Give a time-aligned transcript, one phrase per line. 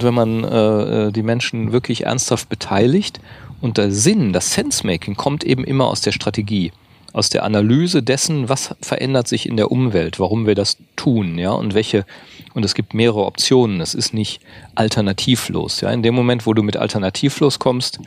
[0.00, 3.18] wenn man äh, die Menschen wirklich ernsthaft beteiligt
[3.60, 6.70] und der Sinn, das Sensemaking kommt eben immer aus der Strategie,
[7.12, 11.50] aus der Analyse dessen, was verändert sich in der Umwelt, warum wir das tun, ja,
[11.50, 12.06] und welche,
[12.54, 14.40] und es gibt mehrere Optionen, es ist nicht
[14.76, 17.98] alternativlos, ja, in dem Moment, wo du mit alternativlos kommst,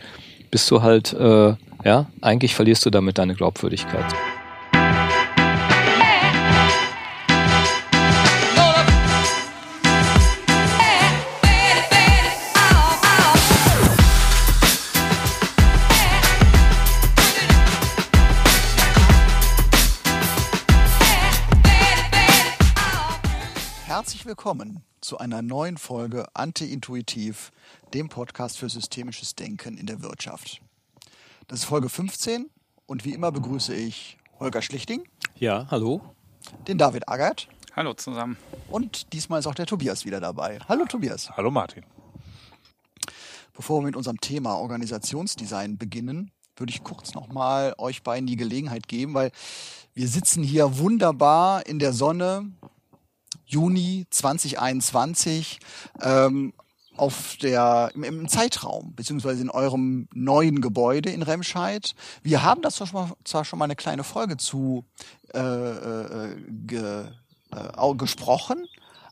[0.50, 4.06] bist du halt, äh, ja, eigentlich verlierst du damit deine Glaubwürdigkeit.
[24.02, 27.52] Willkommen zu einer neuen Folge Anti-Intuitiv,
[27.94, 30.60] dem Podcast für systemisches Denken in der Wirtschaft.
[31.48, 32.50] Das ist Folge 15
[32.88, 35.08] und wie immer begrüße ich Holger Schlichting.
[35.36, 36.02] Ja, hallo.
[36.68, 37.48] Den David Agert.
[37.76, 38.38] Hallo zusammen.
[38.70, 40.58] Und diesmal ist auch der Tobias wieder dabei.
[40.68, 41.30] Hallo Tobias.
[41.38, 41.84] Hallo Martin.
[43.54, 48.88] Bevor wir mit unserem Thema Organisationsdesign beginnen, würde ich kurz nochmal euch beiden die Gelegenheit
[48.88, 49.32] geben, weil
[49.94, 52.52] wir sitzen hier wunderbar in der Sonne
[53.46, 55.60] Juni 2021
[56.02, 56.54] ähm,
[56.98, 61.96] auf der, im, im, Zeitraum, beziehungsweise in eurem neuen Gebäude in Remscheid.
[62.22, 64.86] Wir haben das zwar schon mal, zwar schon mal eine kleine Folge zu
[65.34, 67.06] äh, äh, ge,
[67.52, 68.68] äh, gesprochen,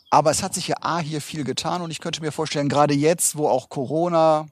[0.10, 2.94] aber es hat sich ja A hier viel getan und ich könnte mir vorstellen, gerade
[2.94, 4.48] jetzt, wo auch Corona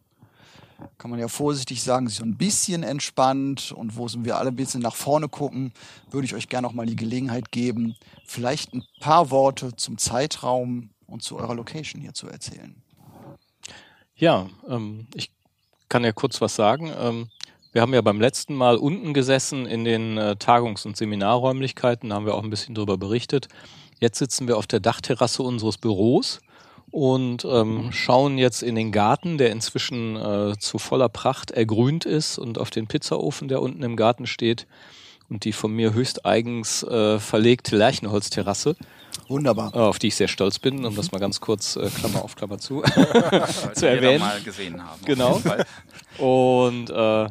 [0.98, 4.56] kann man ja vorsichtig sagen, sich so ein bisschen entspannt und wo wir alle ein
[4.56, 5.74] bisschen nach vorne gucken,
[6.12, 10.90] würde ich euch gerne noch mal die Gelegenheit geben, vielleicht ein paar Worte zum Zeitraum
[11.08, 12.76] und zu eurer Location hier zu erzählen.
[14.16, 15.32] Ja, ähm, ich
[15.90, 16.92] kann ja kurz was sagen.
[16.98, 17.30] Ähm,
[17.72, 22.16] wir haben ja beim letzten Mal unten gesessen in den äh, Tagungs- und Seminarräumlichkeiten, da
[22.16, 23.48] haben wir auch ein bisschen drüber berichtet.
[24.00, 26.40] Jetzt sitzen wir auf der Dachterrasse unseres Büros
[26.98, 32.40] und ähm, schauen jetzt in den Garten, der inzwischen äh, zu voller Pracht ergrünt ist
[32.40, 34.66] und auf den Pizzaofen, der unten im Garten steht
[35.30, 38.76] und die von mir höchst eigens äh, verlegte Lerchenholzterrasse.
[39.28, 39.76] Wunderbar.
[39.76, 42.36] Äh, auf die ich sehr stolz bin, um das mal ganz kurz, äh, Klammer auf
[42.36, 42.82] Klammer zu,
[43.76, 44.18] zu erwähnen.
[44.18, 45.00] mal gesehen haben.
[45.06, 45.40] Genau.
[46.18, 47.30] Und äh, äh,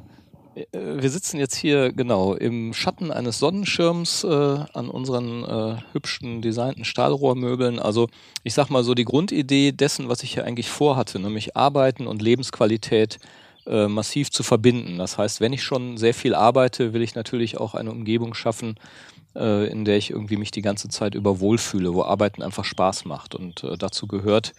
[0.72, 6.84] wir sitzen jetzt hier genau im Schatten eines Sonnenschirms äh, an unseren äh, hübschen designten
[6.84, 7.78] Stahlrohrmöbeln.
[7.78, 8.08] Also
[8.42, 12.22] ich sag mal so die Grundidee dessen, was ich hier eigentlich vorhatte, nämlich Arbeiten und
[12.22, 13.18] Lebensqualität
[13.66, 14.96] äh, massiv zu verbinden.
[14.96, 18.76] Das heißt, wenn ich schon sehr viel arbeite, will ich natürlich auch eine Umgebung schaffen,
[19.34, 23.04] äh, in der ich irgendwie mich die ganze Zeit über wohlfühle, wo Arbeiten einfach Spaß
[23.04, 23.34] macht.
[23.34, 24.54] Und äh, dazu gehört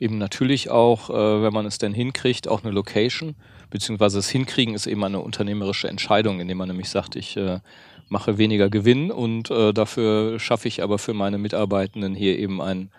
[0.00, 3.36] eben natürlich auch, wenn man es denn hinkriegt, auch eine Location
[3.70, 7.60] beziehungsweise das Hinkriegen ist eben eine unternehmerische Entscheidung, indem man nämlich sagt, ich äh,
[8.08, 12.90] mache weniger Gewinn und äh, dafür schaffe ich aber für meine Mitarbeitenden hier eben ein,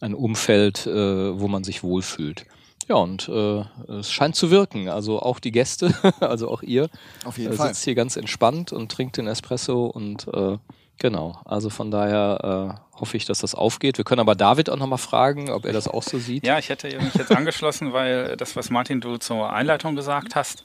[0.00, 2.44] ein Umfeld, äh, wo man sich wohlfühlt.
[2.88, 4.88] Ja, und äh, es scheint zu wirken.
[4.88, 6.88] Also auch die Gäste, also auch ihr,
[7.24, 7.68] Auf jeden äh, Fall.
[7.68, 10.58] sitzt hier ganz entspannt und trinkt den Espresso und äh,
[11.00, 13.98] Genau, also von daher äh, hoffe ich, dass das aufgeht.
[13.98, 16.46] Wir können aber David auch nochmal fragen, ob er das auch so sieht.
[16.46, 20.62] Ja, ich hätte mich jetzt angeschlossen, weil das, was Martin, du zur Einleitung gesagt hast,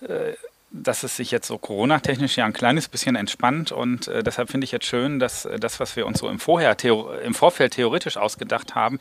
[0.00, 0.32] äh,
[0.70, 4.64] dass es sich jetzt so Corona-technisch ja ein kleines bisschen entspannt und äh, deshalb finde
[4.64, 6.76] ich jetzt schön, dass äh, das, was wir uns so im, Vorher,
[7.24, 8.98] im Vorfeld theoretisch ausgedacht haben,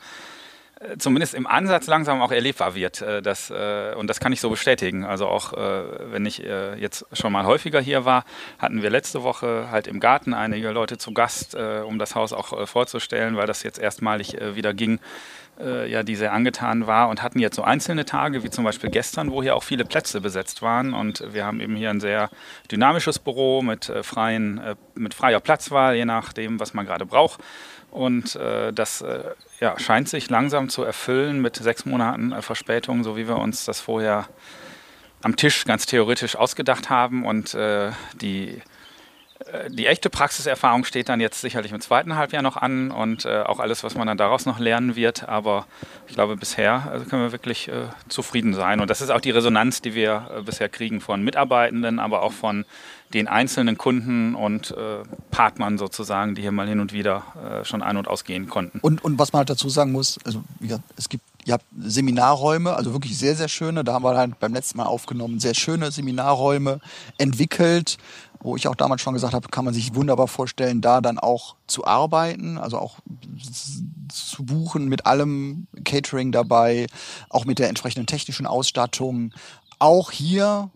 [0.97, 3.01] zumindest im Ansatz langsam auch erlebbar wird.
[3.01, 5.05] Äh, das, äh, und das kann ich so bestätigen.
[5.05, 8.23] Also auch wenn ich jetzt schon mal häufiger hier war,
[8.57, 12.67] hatten wir letzte Woche halt im Garten einige Leute zu Gast, um das Haus auch
[12.67, 14.99] vorzustellen, weil das jetzt erstmalig wieder ging,
[15.59, 19.31] ja, die sehr angetan war und hatten jetzt so einzelne Tage, wie zum Beispiel gestern,
[19.31, 20.93] wo hier auch viele Plätze besetzt waren.
[20.93, 22.29] Und wir haben eben hier ein sehr
[22.71, 24.61] dynamisches Büro mit, freien,
[24.95, 27.41] mit freier Platzwahl, je nachdem, was man gerade braucht.
[27.91, 29.19] Und äh, das äh,
[29.59, 33.66] ja, scheint sich langsam zu erfüllen mit sechs Monaten äh, Verspätung, so wie wir uns
[33.66, 34.28] das vorher
[35.22, 37.25] am Tisch ganz theoretisch ausgedacht haben.
[37.25, 38.62] Und äh, die
[39.52, 43.41] äh, die echte Praxiserfahrung steht dann jetzt sicherlich im zweiten Halbjahr noch an und äh,
[43.41, 45.28] auch alles, was man dann daraus noch lernen wird.
[45.28, 45.66] Aber
[46.08, 48.79] ich glaube, bisher also können wir wirklich äh, zufrieden sein.
[48.79, 52.34] Und das ist auch die Resonanz, die wir äh, bisher kriegen von Mitarbeitenden, aber auch
[52.34, 52.66] von
[53.13, 57.23] den einzelnen Kunden und äh, Partnern sozusagen, die hier mal hin und wieder
[57.61, 58.79] äh, schon ein- und ausgehen konnten.
[58.79, 62.73] Und, und was man halt dazu sagen muss, also ja, es gibt Ihr habt Seminarräume,
[62.75, 63.84] also wirklich sehr, sehr schöne.
[63.84, 66.79] Da haben wir halt beim letzten Mal aufgenommen, sehr schöne Seminarräume
[67.17, 67.97] entwickelt,
[68.41, 71.55] wo ich auch damals schon gesagt habe, kann man sich wunderbar vorstellen, da dann auch
[71.67, 72.99] zu arbeiten, also auch
[74.09, 76.87] zu buchen mit allem Catering dabei,
[77.29, 79.34] auch mit der entsprechenden technischen Ausstattung.
[79.79, 80.69] Auch hier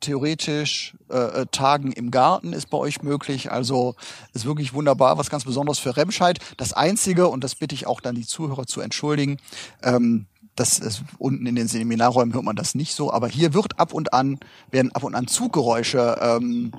[0.00, 3.52] theoretisch äh, äh, Tagen im Garten ist bei euch möglich.
[3.52, 3.94] Also
[4.32, 6.38] ist wirklich wunderbar, was ganz Besonderes für Remscheid.
[6.56, 9.38] Das Einzige, und das bitte ich auch dann die Zuhörer zu entschuldigen,
[9.82, 10.26] ähm,
[10.56, 13.94] das ist, unten in den Seminarräumen hört man das nicht so, aber hier wird ab
[13.94, 14.38] und an,
[14.70, 16.72] werden ab und an Zuggeräusche ähm,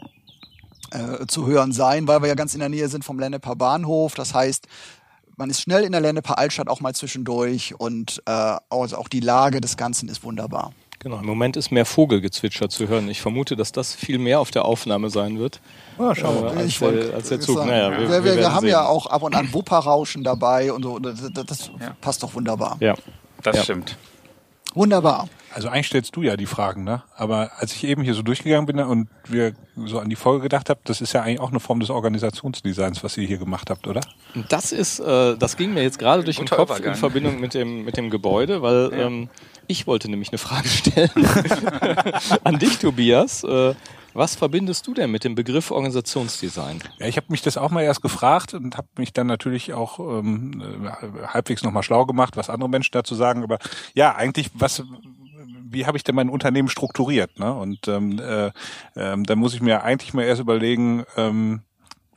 [0.92, 4.14] äh, zu hören sein, weil wir ja ganz in der Nähe sind vom Lenneper Bahnhof.
[4.14, 4.68] Das heißt,
[5.38, 9.22] man ist schnell in der Lenneper Altstadt auch mal zwischendurch und äh, also auch die
[9.22, 10.74] Lage des Ganzen ist wunderbar.
[11.04, 13.10] Genau, im Moment ist mehr Vogelgezwitscher zu hören.
[13.10, 15.60] Ich vermute, dass das viel mehr auf der Aufnahme sein wird.
[15.98, 16.54] Ja, schauen wir.
[16.54, 17.66] Äh, als, der, als der Zug.
[17.66, 18.70] Naja, wir, wir, wir, wir haben sehen.
[18.70, 21.00] ja auch ab und an Wupperrauschen dabei und so.
[21.00, 21.96] Das, das ja.
[22.00, 22.78] passt doch wunderbar.
[22.80, 22.94] Ja,
[23.42, 23.64] das ja.
[23.64, 23.98] stimmt.
[24.76, 25.28] Wunderbar.
[25.54, 27.04] Also eigentlich stellst du ja die Fragen, ne?
[27.18, 30.70] Aber als ich eben hier so durchgegangen bin und wir so an die Folge gedacht
[30.70, 33.88] haben, das ist ja eigentlich auch eine Form des Organisationsdesigns, was ihr hier gemacht habt,
[33.88, 34.00] oder?
[34.48, 36.94] Das ist, äh, das ging mir jetzt gerade durch den Kopf Übergang.
[36.94, 39.08] in Verbindung mit dem mit dem Gebäude, weil ja.
[39.08, 39.30] ähm,
[39.72, 41.10] ich wollte nämlich eine Frage stellen
[42.44, 43.44] an dich, Tobias.
[43.44, 43.74] Äh,
[44.14, 46.84] was verbindest du denn mit dem Begriff Organisationsdesign?
[47.00, 50.00] Ja, ich habe mich das auch mal erst gefragt und habe mich dann natürlich auch
[50.00, 53.44] ähm, äh, halbwegs nochmal schlau gemacht, was andere Menschen dazu sagen.
[53.44, 53.58] Aber
[53.96, 54.84] ja, eigentlich, was
[55.74, 57.40] wie habe ich denn mein Unternehmen strukturiert?
[57.40, 57.54] Ne?
[57.54, 58.48] Und ähm, äh,
[58.96, 61.62] äh, da muss ich mir eigentlich mal erst überlegen, ähm,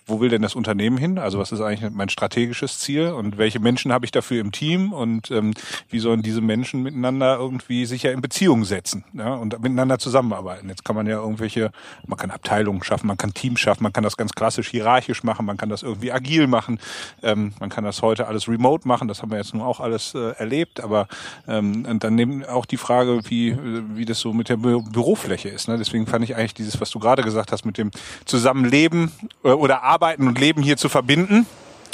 [0.06, 1.18] wo will denn das Unternehmen hin?
[1.18, 4.92] Also was ist eigentlich mein strategisches Ziel und welche Menschen habe ich dafür im Team
[4.92, 5.54] und ähm,
[5.88, 10.68] wie sollen diese Menschen miteinander irgendwie sich ja in Beziehung setzen ja, und miteinander zusammenarbeiten?
[10.68, 11.70] Jetzt kann man ja irgendwelche,
[12.06, 15.46] man kann Abteilungen schaffen, man kann Teams schaffen, man kann das ganz klassisch hierarchisch machen,
[15.46, 16.78] man kann das irgendwie agil machen,
[17.22, 20.14] ähm, man kann das heute alles remote machen, das haben wir jetzt nun auch alles
[20.14, 21.08] äh, erlebt, aber
[21.48, 23.56] ähm, und dann nehmen auch die Frage, wie,
[23.96, 25.68] wie das so mit der Bü Bürofläche ist.
[25.68, 25.78] Ne?
[25.78, 27.90] Deswegen fand ich eigentlich dieses, was du gerade gesagt hast, mit dem
[28.24, 29.12] Zusammenleben
[29.44, 31.46] äh, oder Arbeiten und Leben hier zu verbinden.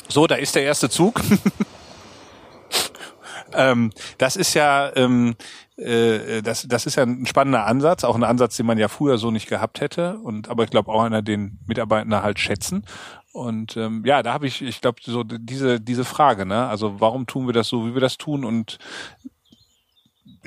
[0.09, 1.21] So, da ist der erste Zug.
[3.55, 5.37] ähm, das ist ja, ähm,
[5.77, 9.19] äh, das, das ist ja ein spannender Ansatz, auch ein Ansatz, den man ja früher
[9.19, 10.19] so nicht gehabt hätte.
[10.19, 12.85] Und aber ich glaube auch einer, den Mitarbeiter halt schätzen.
[13.33, 16.67] Und ähm, ja, da habe ich, ich glaube, so diese diese Frage, ne?
[16.67, 18.45] Also warum tun wir das so, wie wir das tun?
[18.45, 18.79] Und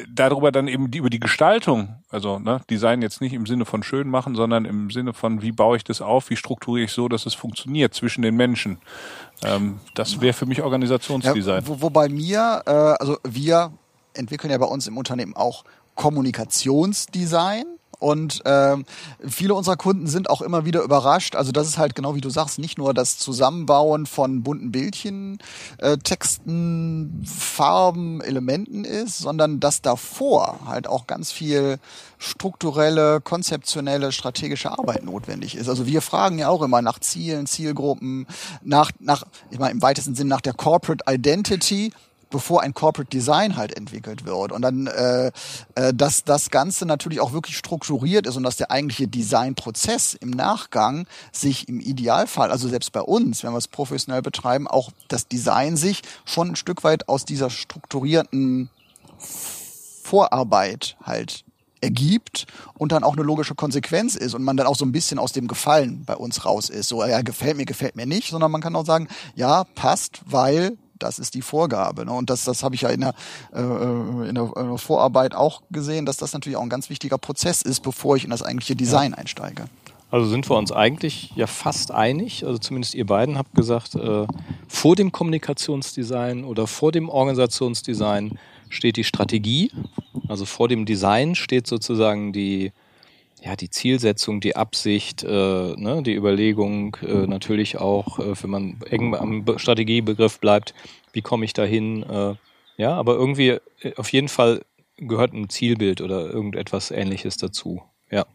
[0.10, 3.84] darüber dann eben die, über die Gestaltung, also ne, Design jetzt nicht im Sinne von
[3.84, 7.08] schön machen, sondern im Sinne von, wie baue ich das auf, wie strukturiere ich so,
[7.08, 8.80] dass es funktioniert zwischen den Menschen.
[9.44, 11.62] Ähm, das wäre für mich Organisationsdesign.
[11.62, 13.72] Ja, wo, wobei mir, äh, also wir
[14.14, 15.64] entwickeln ja bei uns im Unternehmen auch
[15.96, 17.66] Kommunikationsdesign.
[18.04, 18.84] Und ähm,
[19.26, 21.38] viele unserer Kunden sind auch immer wieder überrascht.
[21.38, 25.40] Also das ist halt genau wie du sagst, nicht nur das Zusammenbauen von bunten Bildchen,
[25.78, 31.80] äh, Texten, Farben, Elementen ist, sondern dass davor halt auch ganz viel
[32.18, 35.70] strukturelle, konzeptionelle, strategische Arbeit notwendig ist.
[35.70, 38.28] Also wir fragen ja auch immer nach Zielen, Zielgruppen,
[38.64, 41.94] nach, nach ich meine im weitesten Sinn nach der Corporate Identity
[42.34, 44.52] bevor ein Corporate Design halt entwickelt wird.
[44.52, 45.32] Und dann, äh,
[45.76, 50.32] äh, dass das Ganze natürlich auch wirklich strukturiert ist und dass der eigentliche Designprozess im
[50.32, 55.28] Nachgang sich im Idealfall, also selbst bei uns, wenn wir es professionell betreiben, auch das
[55.28, 58.70] Design sich schon ein Stück weit aus dieser strukturierten
[60.04, 61.46] Vorarbeit halt
[61.82, 65.20] ergibt und dann auch eine logische Konsequenz ist und man dann auch so ein bisschen
[65.20, 66.88] aus dem Gefallen bei uns raus ist.
[66.88, 70.78] So, ja, gefällt mir, gefällt mir nicht, sondern man kann auch sagen, ja, passt, weil
[71.00, 72.06] das ist die Vorgabe.
[72.06, 72.12] Ne?
[72.12, 73.14] Und das, das habe ich ja in der,
[73.54, 77.18] äh, in, der, in der Vorarbeit auch gesehen, dass das natürlich auch ein ganz wichtiger
[77.18, 79.18] Prozess ist, bevor ich in das eigentliche Design ja.
[79.18, 79.66] einsteige.
[80.12, 84.28] Also sind wir uns eigentlich ja fast einig, also zumindest ihr beiden habt gesagt, äh,
[84.68, 88.38] vor dem Kommunikationsdesign oder vor dem Organisationsdesign
[88.70, 89.72] steht die Strategie.
[90.28, 92.74] Also vor dem Design steht sozusagen die,
[93.44, 98.78] ja, die Zielsetzung, die Absicht, äh, ne, die Überlegung, äh, natürlich auch, äh, wenn man
[98.90, 100.74] eng am Strategiebegriff bleibt,
[101.12, 102.04] wie komme ich dahin?
[102.04, 102.36] Äh,
[102.78, 104.62] ja, aber irgendwie äh, auf jeden Fall
[104.98, 107.84] gehört ein Zielbild oder irgendetwas Ähnliches dazu.
[108.10, 108.26] Ja.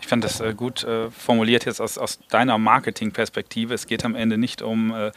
[0.00, 3.72] Ich fand das äh, gut äh, formuliert jetzt aus, aus deiner Marketingperspektive.
[3.72, 5.12] Es geht am Ende nicht um äh,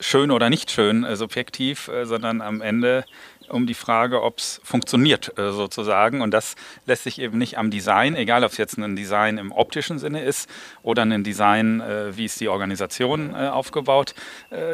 [0.00, 3.04] schön oder nicht schön äh, subjektiv, äh, sondern am Ende
[3.50, 6.22] um die Frage, ob es funktioniert äh, sozusagen.
[6.22, 9.52] Und das lässt sich eben nicht am Design, egal ob es jetzt ein Design im
[9.52, 10.48] optischen Sinne ist
[10.82, 14.14] oder ein Design, äh, wie ist die Organisation äh, aufgebaut,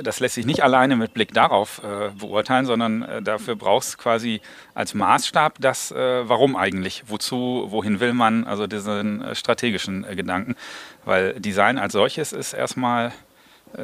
[0.02, 1.80] das lässt sich nicht alleine mit Blick darauf
[2.18, 4.40] beurteilen, sondern dafür brauchst du quasi
[4.74, 10.56] als Maßstab das, warum eigentlich, wozu, wohin will man, also diesen strategischen Gedanken.
[11.04, 13.12] Weil Design als solches ist erstmal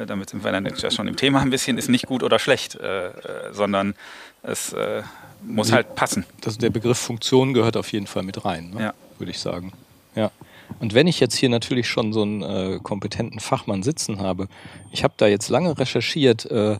[0.07, 2.75] damit sind wir dann jetzt schon im Thema ein bisschen, ist nicht gut oder schlecht,
[2.75, 3.11] äh,
[3.51, 3.95] sondern
[4.43, 5.01] es äh,
[5.41, 6.25] muss Die, halt passen.
[6.41, 8.81] Das, der Begriff Funktion gehört auf jeden Fall mit rein, ne?
[8.81, 8.93] ja.
[9.17, 9.73] würde ich sagen.
[10.15, 10.31] Ja.
[10.79, 14.47] Und wenn ich jetzt hier natürlich schon so einen äh, kompetenten Fachmann sitzen habe,
[14.91, 16.77] ich habe da jetzt lange recherchiert, äh,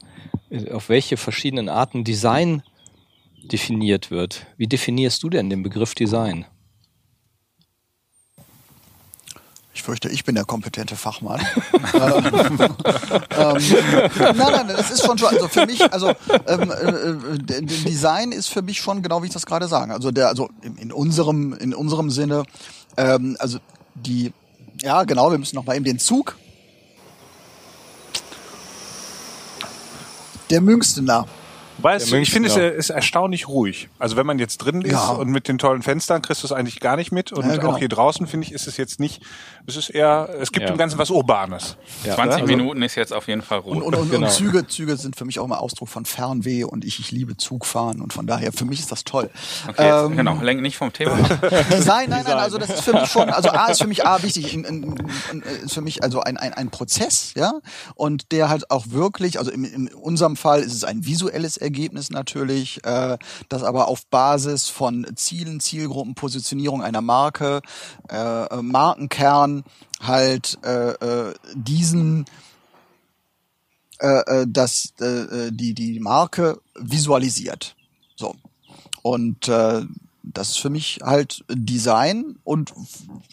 [0.71, 2.63] auf welche verschiedenen Arten Design
[3.43, 4.45] definiert wird.
[4.57, 6.45] Wie definierst du denn den Begriff Design?
[9.75, 11.41] Ich fürchte, ich bin der kompetente Fachmann.
[11.73, 11.81] ähm,
[13.37, 13.57] ähm,
[14.19, 16.13] nein, nein, das ist schon, schon also für mich, also
[16.47, 16.71] ähm,
[17.47, 19.91] äh, Design ist für mich schon genau wie ich das gerade sage.
[19.93, 22.43] Also der, also in, in unserem, in unserem Sinne,
[22.97, 23.57] ähm, also
[23.95, 24.31] die,
[24.79, 26.37] ja genau, wir müssen noch mal eben den Zug.
[30.51, 31.25] Der Münstener
[31.79, 33.89] Weißt du, ich finde es ist erstaunlich ruhig.
[33.99, 35.09] Also wenn man jetzt drin ist ja.
[35.09, 37.31] und mit den tollen Fenstern kriegst du es eigentlich gar nicht mit.
[37.31, 37.71] Und ja, genau.
[37.71, 39.21] auch hier draußen finde ich, ist es jetzt nicht,
[39.65, 40.71] es ist eher, es gibt ja.
[40.71, 41.77] im Ganzen was Urbanes.
[42.03, 43.77] 20 also, Minuten ist jetzt auf jeden Fall ruhig.
[43.77, 44.27] Und, und, und, genau.
[44.27, 47.37] und, Züge, Züge sind für mich auch immer Ausdruck von Fernweh und ich, ich liebe
[47.37, 49.29] Zugfahren und von daher, für mich ist das toll.
[49.67, 51.17] Okay, jetzt, ähm, genau, lenk nicht vom Thema.
[51.21, 54.21] nein, nein, nein, also das ist für mich schon, also A ist für mich A
[54.21, 54.95] wichtig, in, in,
[55.31, 57.53] in, ist für mich also ein, ein, ein Prozess, ja,
[57.95, 62.11] und der halt auch wirklich, also in, in unserem Fall ist es ein visuelles Ergebnis
[62.11, 63.17] natürlich, äh,
[63.49, 67.61] das aber auf Basis von Zielen, Zielgruppen, Positionierung einer Marke,
[68.09, 69.63] äh, äh, Markenkern
[70.01, 72.25] halt äh, äh, diesen
[73.99, 77.75] äh, äh, dass äh, die die Marke visualisiert.
[78.15, 78.35] So
[79.01, 79.83] und äh,
[80.23, 82.73] das ist für mich halt Design und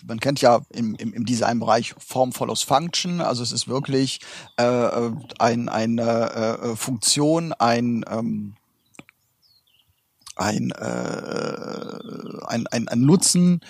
[0.07, 4.21] man kennt ja im, im, im Designbereich Form follows Function, also es ist wirklich
[4.59, 8.57] äh, äh ein, eine äh, Funktion, ein ähm,
[10.37, 11.99] ein, äh,
[12.47, 13.61] ein, ein, ein Nutzen,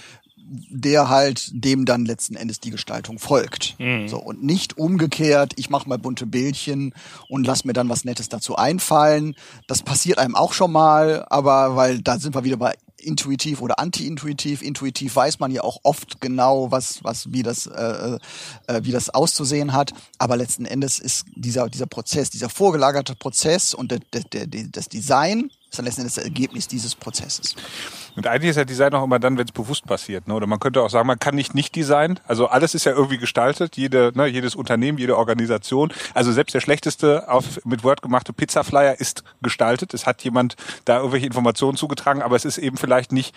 [0.69, 3.77] der halt dem dann letzten Endes die Gestaltung folgt.
[3.79, 4.09] Mhm.
[4.09, 6.93] So und nicht umgekehrt, ich mache mal bunte Bildchen
[7.29, 9.37] und lass mir dann was Nettes dazu einfallen.
[9.69, 13.79] Das passiert einem auch schon mal, aber weil da sind wir wieder bei intuitiv oder
[13.79, 14.63] anti-intuitiv.
[14.63, 18.19] Intuitiv weiß man ja auch oft genau, was, was, wie das, äh,
[18.67, 19.93] äh, wie das auszusehen hat.
[20.19, 24.89] Aber letzten Endes ist dieser, dieser Prozess, dieser vorgelagerte Prozess und der, der, der, das
[24.89, 27.55] Design ist dann das Ergebnis dieses Prozesses.
[28.17, 30.27] Und eigentlich ist ja Design auch immer dann, wenn es bewusst passiert.
[30.27, 30.35] Ne?
[30.35, 32.19] Oder man könnte auch sagen, man kann nicht nicht designen.
[32.27, 33.77] Also alles ist ja irgendwie gestaltet.
[33.77, 35.93] Jede, ne, jedes Unternehmen, jede Organisation.
[36.13, 39.95] Also selbst der schlechteste auf, mit Word gemachte Pizza-Flyer ist gestaltet.
[39.95, 43.35] Es hat jemand da irgendwelche Informationen zugetragen, aber es ist eben vielleicht nicht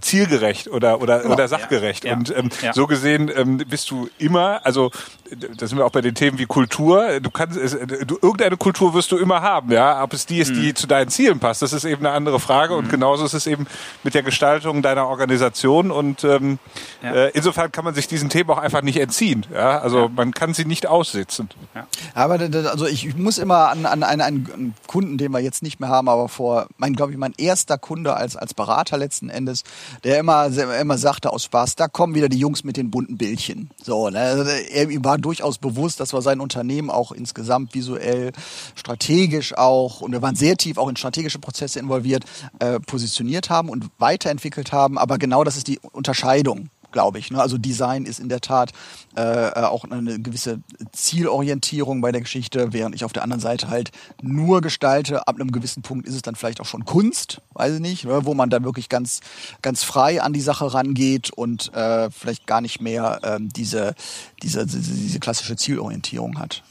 [0.00, 1.34] zielgerecht oder oder genau.
[1.34, 2.04] oder sachgerecht.
[2.04, 2.14] Ja.
[2.14, 2.72] Und ähm, ja.
[2.72, 4.90] so gesehen ähm, bist du immer, also
[5.30, 7.20] da sind wir auch bei den Themen wie Kultur.
[7.20, 10.02] Du kannst, es, du, irgendeine Kultur wirst du immer haben, ja.
[10.02, 10.76] Ob es die ist, die mhm.
[10.76, 12.74] zu deinen Zielen passt, das ist eben eine andere Frage.
[12.74, 12.78] Mhm.
[12.78, 13.66] Und genauso ist es eben
[14.04, 15.90] mit der Gestaltung deiner Organisation.
[15.90, 16.58] Und ähm,
[17.02, 17.12] ja.
[17.14, 19.46] äh, insofern kann man sich diesen Themen auch einfach nicht entziehen.
[19.52, 21.48] Ja, also man kann sie nicht aussitzen.
[21.74, 21.86] Ja.
[22.14, 25.88] Aber also ich muss immer an, an einen, einen Kunden, den wir jetzt nicht mehr
[25.88, 29.64] haben, aber vor, mein glaube ich, mein erster Kunde als als Berater letzten Endes
[30.04, 30.46] der immer,
[30.80, 33.70] immer sagte aus Spaß, da kommen wieder die Jungs mit den bunten Bildchen.
[33.82, 34.18] So, ne?
[34.18, 38.32] Also, er, ihm war durchaus bewusst, dass wir sein Unternehmen auch insgesamt visuell,
[38.74, 42.24] strategisch auch, und wir waren sehr tief auch in strategische Prozesse involviert,
[42.58, 44.98] äh, positioniert haben und weiterentwickelt haben.
[44.98, 47.30] Aber genau das ist die Unterscheidung glaube ich.
[47.30, 47.38] Ne?
[47.38, 48.72] Also Design ist in der Tat
[49.18, 50.62] äh, äh, auch eine gewisse
[50.92, 53.90] Zielorientierung bei der Geschichte, während ich auf der anderen Seite halt
[54.22, 55.28] nur gestalte.
[55.28, 58.24] Ab einem gewissen Punkt ist es dann vielleicht auch schon Kunst, weiß ich nicht, ne?
[58.24, 59.20] wo man dann wirklich ganz,
[59.60, 63.94] ganz frei an die Sache rangeht und äh, vielleicht gar nicht mehr ähm, diese,
[64.42, 66.62] diese, diese, diese klassische Zielorientierung hat.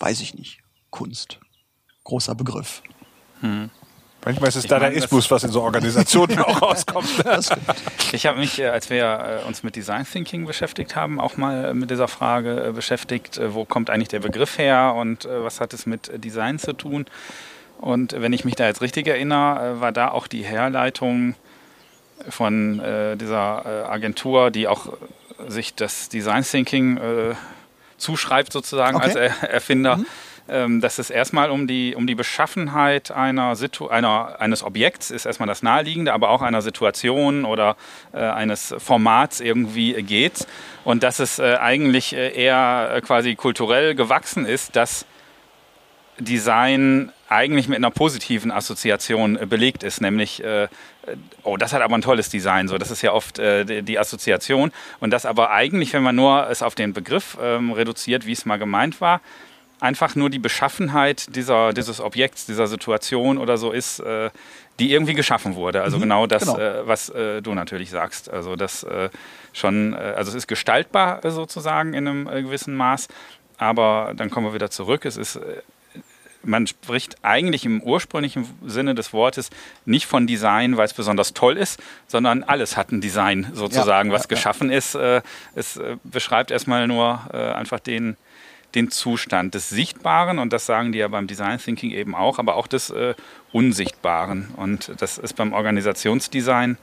[0.00, 0.58] Weiß ich nicht.
[0.90, 1.38] Kunst.
[2.02, 2.82] Großer Begriff.
[3.42, 3.70] Hm.
[4.26, 7.06] Manchmal ist es ich Dadaismus, was in so Organisationen auch rauskommt.
[8.12, 11.72] ich habe mich, äh, als wir äh, uns mit Design Thinking beschäftigt haben, auch mal
[11.74, 15.86] mit dieser Frage äh, beschäftigt, wo kommt eigentlich der Begriff her und was hat es
[15.86, 17.06] mit Design zu tun?
[17.78, 21.36] Und wenn ich mich da jetzt richtig erinnere, war da auch die Herleitung
[22.28, 22.80] von
[23.20, 24.94] dieser Agentur, die auch
[25.46, 26.98] sich das Design Thinking
[27.98, 29.04] zuschreibt sozusagen okay.
[29.04, 29.98] als Erfinder.
[29.98, 30.06] Mhm
[30.46, 35.48] dass es erstmal um die, um die Beschaffenheit einer Situ einer, eines Objekts ist erstmal
[35.48, 37.76] das Naheliegende, aber auch einer Situation oder
[38.12, 40.46] äh, eines Formats irgendwie geht.
[40.84, 45.04] Und dass es äh, eigentlich äh, eher äh, quasi kulturell gewachsen ist, dass
[46.18, 50.68] Design eigentlich mit einer positiven Assoziation äh, belegt ist, nämlich äh,
[51.42, 53.98] oh, das hat aber ein tolles Design, so das ist ja oft äh, die, die,
[53.98, 58.32] Assoziation und das aber eigentlich, wenn man nur es auf den Begriff ähm, reduziert, wie
[58.32, 59.20] es mal gemeint war,
[59.80, 64.30] einfach nur die Beschaffenheit dieser, dieses Objekts, dieser Situation oder so ist, äh,
[64.78, 65.82] die irgendwie geschaffen wurde.
[65.82, 66.58] Also mhm, genau das, genau.
[66.58, 68.30] Äh, was äh, du natürlich sagst.
[68.30, 69.10] Also das äh,
[69.52, 73.08] schon, äh, also es ist gestaltbar äh, sozusagen in einem gewissen Maß,
[73.58, 75.04] aber dann kommen wir wieder zurück.
[75.04, 75.38] Es ist
[76.48, 79.50] man spricht eigentlich im ursprünglichen Sinne des Wortes
[79.84, 84.14] nicht von Design, weil es besonders toll ist, sondern alles hat ein Design sozusagen, ja,
[84.14, 84.76] was ja, geschaffen ja.
[84.76, 84.94] ist.
[85.56, 88.16] Es beschreibt erstmal nur einfach den,
[88.74, 92.56] den Zustand des Sichtbaren und das sagen die ja beim Design Thinking eben auch, aber
[92.56, 93.14] auch des äh,
[93.52, 94.48] Unsichtbaren.
[94.56, 96.76] Und das ist beim Organisationsdesign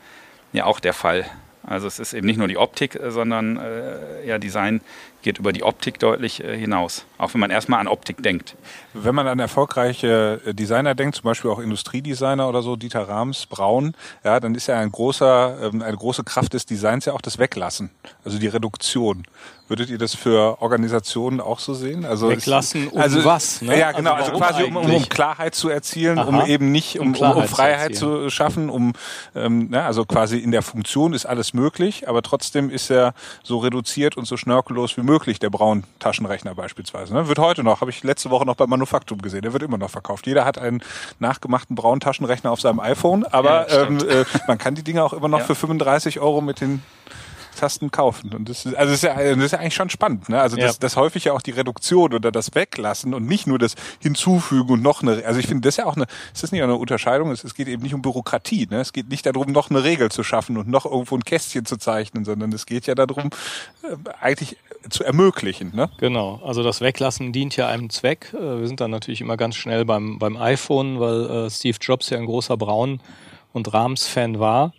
[0.54, 1.26] ja auch der Fall.
[1.66, 4.82] Also es ist eben nicht nur die Optik, äh, sondern äh, ja, Design
[5.22, 7.06] geht über die Optik deutlich äh, hinaus.
[7.18, 8.56] Auch wenn man erstmal an Optik denkt.
[8.94, 13.46] Wenn man an erfolgreiche äh, Designer denkt, zum Beispiel auch Industriedesigner oder so, Dieter Rams,
[13.46, 17.22] Braun, ja, dann ist ja ein großer, ähm, eine große Kraft des Designs ja auch
[17.22, 17.92] das Weglassen,
[18.26, 19.24] also die Reduktion.
[19.74, 22.06] Würdet ihr das für Organisationen auch so sehen?
[22.06, 23.60] Also Weglassen um also, was?
[23.64, 23.80] Ne?
[23.80, 24.14] Ja, genau.
[24.14, 26.28] Also, also quasi um, um, Klarheit zu erzielen, Aha.
[26.28, 28.94] um eben nicht um, um, um Freiheit zu, zu, schaffen, um
[29.34, 33.58] ähm, ne, also quasi in der Funktion ist alles möglich, aber trotzdem ist er so
[33.58, 37.12] reduziert und so schnörkellos wie möglich der Braun Taschenrechner beispielsweise.
[37.16, 37.28] Ne?
[37.28, 39.42] Wird heute noch, habe ich letzte Woche noch bei Manufaktum gesehen.
[39.42, 40.28] Der wird immer noch verkauft.
[40.28, 40.84] Jeder hat einen
[41.18, 45.14] nachgemachten braunen Taschenrechner auf seinem iPhone, aber ja, ähm, äh, man kann die Dinge auch
[45.14, 45.46] immer noch ja.
[45.46, 46.84] für 35 Euro mit den
[47.54, 48.34] Tasten kaufen.
[48.34, 50.30] Und das ist, also das ist, ja, das ist ja eigentlich schon spannend.
[50.30, 50.42] Ne?
[50.42, 50.78] Also das, ja.
[50.80, 54.82] das häufig ja auch die Reduktion oder das Weglassen und nicht nur das Hinzufügen und
[54.82, 55.26] noch eine.
[55.26, 56.06] Also ich finde das ja auch eine.
[56.34, 57.32] Ist das nicht eine Unterscheidung?
[57.32, 58.68] Es, es geht eben nicht um Bürokratie.
[58.70, 58.80] Ne?
[58.82, 61.78] Es geht nicht darum, noch eine Regel zu schaffen und noch irgendwo ein Kästchen zu
[61.78, 63.30] zeichnen, sondern es geht ja darum,
[63.84, 64.58] äh, eigentlich
[64.90, 65.72] zu ermöglichen.
[65.76, 65.90] Ne?
[65.98, 66.42] Genau.
[66.46, 68.34] Also das Weglassen dient ja einem Zweck.
[68.34, 72.10] Äh, wir sind dann natürlich immer ganz schnell beim beim iPhone, weil äh, Steve Jobs
[72.10, 73.00] ja ein großer Braun
[73.54, 74.74] und Rams-Fan war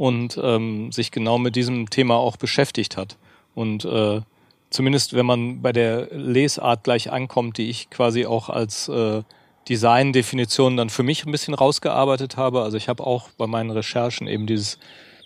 [0.00, 3.18] und ähm, sich genau mit diesem Thema auch beschäftigt hat.
[3.54, 4.22] Und äh,
[4.70, 9.22] zumindest wenn man bei der Lesart gleich ankommt, die ich quasi auch als äh,
[9.68, 12.62] Design-Definition dann für mich ein bisschen rausgearbeitet habe.
[12.62, 14.78] Also ich habe auch bei meinen Recherchen eben dieses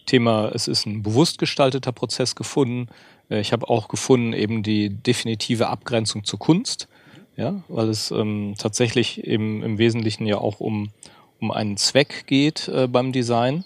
[0.07, 2.88] Thema, es ist ein bewusst gestalteter Prozess gefunden.
[3.31, 6.88] Äh, ich habe auch gefunden eben die definitive Abgrenzung zur Kunst,
[7.37, 10.90] ja, weil es ähm, tatsächlich eben im Wesentlichen ja auch um,
[11.38, 13.62] um einen Zweck geht äh, beim Design.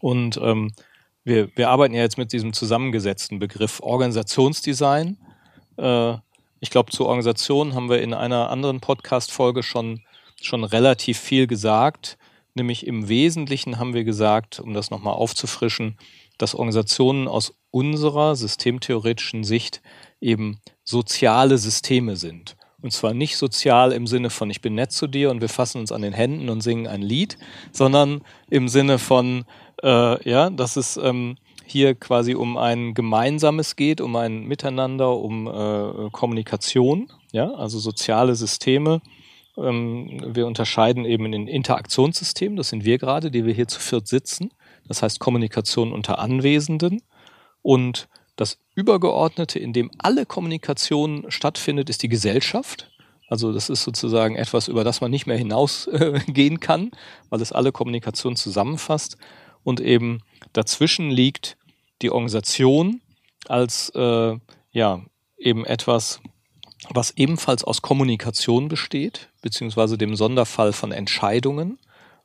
[0.00, 0.72] Und ähm,
[1.24, 5.18] wir, wir arbeiten ja jetzt mit diesem zusammengesetzten Begriff Organisationsdesign.
[5.76, 6.14] Äh,
[6.60, 10.00] ich glaube, zur Organisation haben wir in einer anderen Podcast-Folge schon,
[10.40, 12.18] schon relativ viel gesagt.
[12.54, 15.98] Nämlich im Wesentlichen haben wir gesagt, um das nochmal aufzufrischen,
[16.38, 19.82] dass Organisationen aus unserer systemtheoretischen Sicht
[20.20, 22.56] eben soziale Systeme sind.
[22.80, 25.80] Und zwar nicht sozial im Sinne von, ich bin nett zu dir und wir fassen
[25.80, 27.36] uns an den Händen und singen ein Lied,
[27.72, 29.44] sondern im Sinne von,
[29.82, 35.46] äh, ja, dass es ähm, hier quasi um ein Gemeinsames geht, um ein Miteinander, um
[35.46, 39.00] äh, Kommunikation, ja, also soziale Systeme.
[39.56, 44.08] Ähm, wir unterscheiden eben in Interaktionssystemen, das sind wir gerade, die wir hier zu viert
[44.08, 44.50] sitzen.
[44.86, 47.02] Das heißt Kommunikation unter Anwesenden.
[47.62, 52.90] Und das Übergeordnete, in dem alle Kommunikation stattfindet, ist die Gesellschaft.
[53.28, 56.90] Also das ist sozusagen etwas, über das man nicht mehr hinausgehen äh, kann,
[57.28, 59.18] weil es alle Kommunikation zusammenfasst
[59.64, 61.56] und eben dazwischen liegt
[62.02, 63.00] die Organisation
[63.46, 64.36] als äh,
[64.70, 65.02] ja
[65.36, 66.20] eben etwas,
[66.90, 71.78] was ebenfalls aus Kommunikation besteht, beziehungsweise dem Sonderfall von Entscheidungen.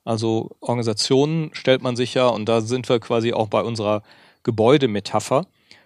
[0.03, 4.03] Also Organisationen stellt man sich ja, und da sind wir quasi auch bei unserer
[4.43, 5.45] Gebäudemetapher,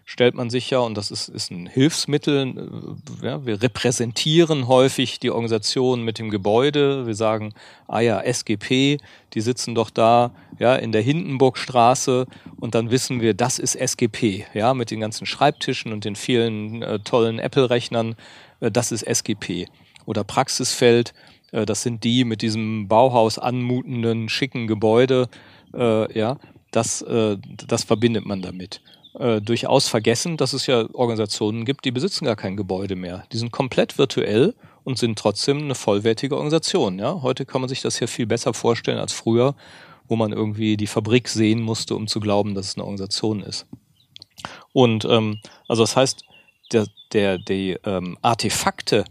[0.09, 5.19] stellt man sich ja, und das ist, ist ein Hilfsmittel, äh, ja, wir repräsentieren häufig
[5.19, 7.05] die Organisation mit dem Gebäude.
[7.05, 7.53] Wir sagen,
[7.89, 8.99] ah ja, SGP,
[9.33, 12.25] die sitzen doch da ja, in der Hindenburgstraße
[12.61, 16.81] und dann wissen wir, das ist SGP, ja, mit den ganzen Schreibtischen und den vielen
[16.83, 18.15] äh, tollen Apple-Rechnern,
[18.61, 19.67] äh, das ist SGP.
[20.05, 21.13] Oder Praxisfeld,
[21.51, 25.27] äh, das sind die mit diesem Bauhaus anmutenden, schicken Gebäude,
[25.73, 26.37] äh, ja,
[26.71, 27.35] das, äh,
[27.67, 28.79] das verbindet man damit
[29.19, 33.23] äh, durchaus vergessen, dass es ja Organisationen gibt, die besitzen gar kein Gebäude mehr.
[33.31, 34.53] Die sind komplett virtuell
[34.83, 36.99] und sind trotzdem eine vollwertige Organisation.
[36.99, 37.21] Ja?
[37.21, 39.55] Heute kann man sich das hier viel besser vorstellen als früher,
[40.07, 43.65] wo man irgendwie die Fabrik sehen musste, um zu glauben, dass es eine Organisation ist.
[44.71, 46.23] Und ähm, also das heißt,
[46.71, 49.05] der, der, die ähm, Artefakte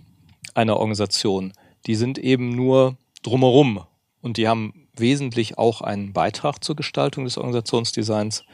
[0.55, 1.53] einer Organisation,
[1.87, 3.85] die sind eben nur drumherum
[4.23, 8.45] und die haben wesentlich auch einen Beitrag zur Gestaltung des Organisationsdesigns,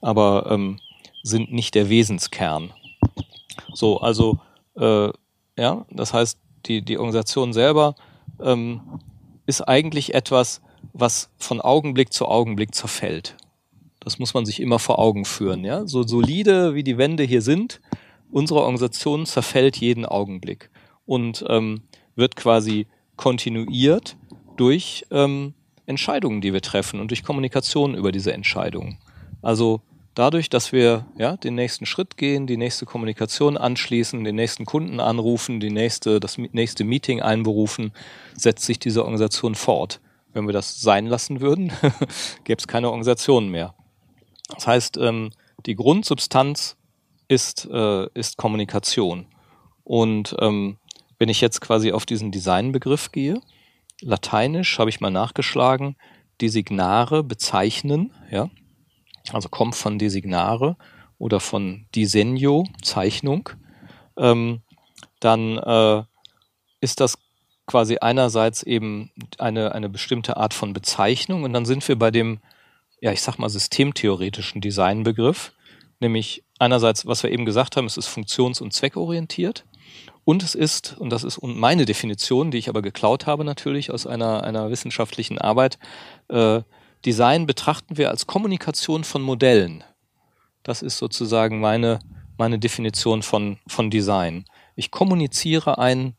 [0.00, 0.78] aber ähm,
[1.22, 2.72] sind nicht der Wesenskern.
[3.74, 4.38] So, also
[4.76, 5.10] äh,
[5.56, 7.94] ja, das heißt, die, die Organisation selber
[8.40, 8.80] ähm,
[9.46, 10.60] ist eigentlich etwas,
[10.92, 13.36] was von Augenblick zu Augenblick zerfällt.
[14.00, 15.64] Das muss man sich immer vor Augen führen.
[15.64, 15.86] Ja?
[15.86, 17.80] So solide wie die Wände hier sind,
[18.30, 20.70] unsere Organisation zerfällt jeden Augenblick
[21.06, 21.82] und ähm,
[22.14, 24.16] wird quasi kontinuiert
[24.56, 25.54] durch ähm,
[25.86, 28.98] Entscheidungen, die wir treffen und durch Kommunikation über diese Entscheidungen.
[29.40, 29.80] Also
[30.18, 34.98] dadurch, dass wir ja, den nächsten Schritt gehen, die nächste Kommunikation anschließen, den nächsten Kunden
[34.98, 37.92] anrufen, die nächste, das nächste Meeting einberufen,
[38.34, 40.00] setzt sich diese Organisation fort.
[40.32, 41.72] Wenn wir das sein lassen würden,
[42.44, 43.74] gäbe es keine Organisation mehr.
[44.48, 45.30] Das heißt, ähm,
[45.66, 46.76] die Grundsubstanz
[47.28, 49.26] ist, äh, ist Kommunikation.
[49.84, 50.78] Und ähm,
[51.18, 53.40] wenn ich jetzt quasi auf diesen Designbegriff gehe,
[54.00, 55.96] lateinisch habe ich mal nachgeschlagen,
[56.40, 58.50] die Signare bezeichnen, ja,
[59.32, 60.76] also kommt von Designare
[61.18, 63.50] oder von Disenio, Zeichnung,
[64.16, 64.62] ähm,
[65.20, 66.02] dann äh,
[66.80, 67.18] ist das
[67.66, 72.40] quasi einerseits eben eine, eine bestimmte Art von Bezeichnung und dann sind wir bei dem,
[73.00, 75.52] ja, ich sag mal, systemtheoretischen Designbegriff,
[76.00, 79.64] nämlich einerseits, was wir eben gesagt haben, es ist funktions- und zweckorientiert.
[80.24, 84.06] Und es ist, und das ist meine Definition, die ich aber geklaut habe natürlich aus
[84.06, 85.78] einer, einer wissenschaftlichen Arbeit,
[86.28, 86.60] äh,
[87.04, 89.84] Design betrachten wir als Kommunikation von Modellen.
[90.62, 92.00] Das ist sozusagen meine,
[92.36, 94.44] meine Definition von, von Design.
[94.74, 96.14] Ich kommuniziere ein,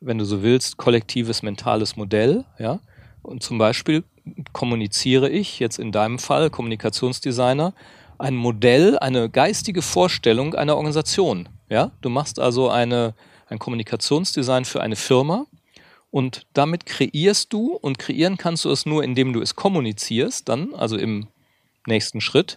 [0.00, 2.80] wenn du so willst, kollektives mentales Modell, ja.
[3.22, 4.04] Und zum Beispiel
[4.52, 7.74] kommuniziere ich jetzt in deinem Fall, Kommunikationsdesigner,
[8.18, 11.48] ein Modell, eine geistige Vorstellung einer Organisation.
[11.68, 13.14] Ja, du machst also eine,
[13.48, 15.46] ein Kommunikationsdesign für eine Firma
[16.10, 20.74] und damit kreierst du und kreieren kannst du es nur, indem du es kommunizierst, dann,
[20.74, 21.28] also im
[21.86, 22.56] nächsten Schritt,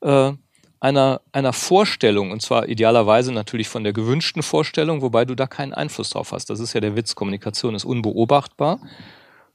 [0.00, 0.32] äh,
[0.80, 5.74] einer, einer Vorstellung, und zwar idealerweise natürlich von der gewünschten Vorstellung, wobei du da keinen
[5.74, 6.48] Einfluss drauf hast.
[6.48, 7.14] Das ist ja der Witz.
[7.14, 8.80] Kommunikation ist unbeobachtbar,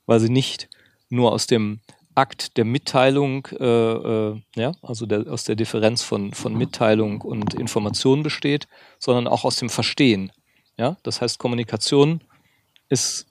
[0.06, 0.70] weil sie nicht
[1.10, 1.80] nur aus dem
[2.14, 7.56] Akt der Mitteilung, äh, äh, ja, also der, aus der Differenz von, von Mitteilung und
[7.56, 8.68] Information besteht,
[9.00, 10.32] sondern auch aus dem Verstehen.
[10.78, 12.22] Ja, das heißt, Kommunikation
[12.90, 13.26] ist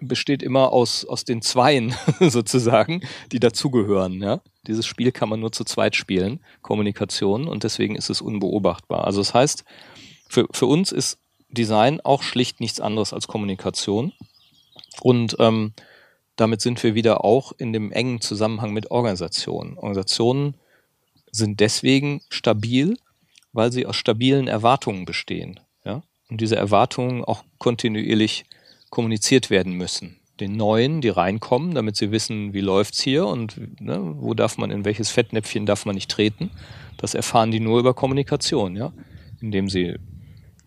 [0.00, 4.22] besteht immer aus, aus den Zweien sozusagen, die dazugehören.
[4.22, 4.40] Ja?
[4.66, 9.04] Dieses Spiel kann man nur zu zweit spielen, Kommunikation, und deswegen ist es unbeobachtbar.
[9.04, 9.64] Also das heißt,
[10.28, 14.12] für, für uns ist Design auch schlicht nichts anderes als Kommunikation.
[15.00, 15.72] Und ähm,
[16.36, 19.76] damit sind wir wieder auch in dem engen Zusammenhang mit Organisationen.
[19.76, 20.54] Organisationen
[21.32, 22.96] sind deswegen stabil,
[23.52, 25.58] weil sie aus stabilen Erwartungen bestehen.
[25.84, 26.02] Ja?
[26.28, 28.44] Und diese Erwartungen auch kontinuierlich
[28.90, 30.16] kommuniziert werden müssen.
[30.40, 34.70] Den Neuen, die reinkommen, damit sie wissen, wie läuft's hier und ne, wo darf man,
[34.70, 36.50] in welches Fettnäpfchen darf man nicht treten.
[36.96, 38.92] Das erfahren die nur über Kommunikation, ja.
[39.40, 39.96] Indem sie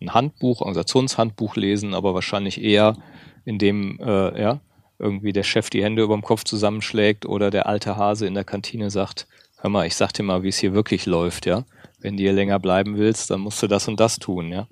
[0.02, 2.98] ein Handbuch, Organisationshandbuch lesen, aber wahrscheinlich eher,
[3.46, 4.60] indem äh, ja,
[5.00, 8.44] irgendwie der Chef die Hände über dem Kopf zusammenschlägt oder der alte Hase in der
[8.44, 11.66] Kantine sagt, hör mal, ich sag dir mal, wie es hier wirklich läuft, ja.
[12.00, 14.68] Wenn du hier länger bleiben willst, dann musst du das und das tun, ja.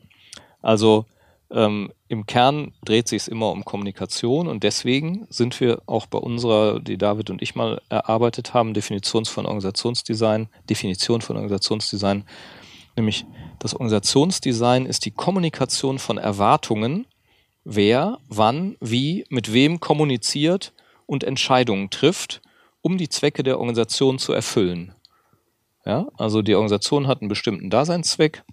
[0.62, 1.06] Also
[1.52, 6.20] ähm, Im Kern dreht sich es immer um Kommunikation und deswegen sind wir auch bei
[6.20, 12.24] unserer, die David und ich mal erarbeitet haben, Definition von Organisationsdesign, Definition von Organisationsdesign,
[12.96, 13.26] nämlich
[13.58, 17.08] das Organisationsdesign ist die Kommunikation von Erwartungen,
[17.64, 20.74] wer, wann, wie, mit wem kommuniziert
[21.08, 22.42] und Entscheidungen trifft,
[22.82, 24.94] um die Zwecke der Organisation zu erfüllen.
[25.86, 28.44] Ja, also die Organisation hat einen bestimmten Daseinszweck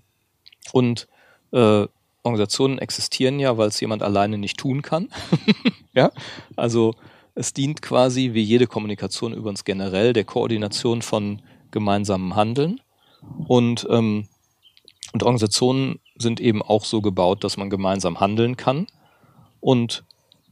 [0.73, 1.07] und
[1.53, 1.87] äh,
[2.27, 5.09] Organisationen existieren ja, weil es jemand alleine nicht tun kann.
[5.95, 6.11] ja,
[6.57, 6.95] also
[7.35, 12.81] es dient quasi wie jede Kommunikation übrigens generell der Koordination von gemeinsamem Handeln
[13.47, 14.29] und ähm,
[15.13, 18.87] und Organisationen sind eben auch so gebaut, dass man gemeinsam handeln kann
[19.61, 20.05] und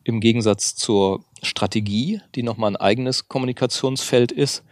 [0.04, 4.62] im Gegensatz zur Strategie, die nochmal ein eigenes Kommunikationsfeld ist,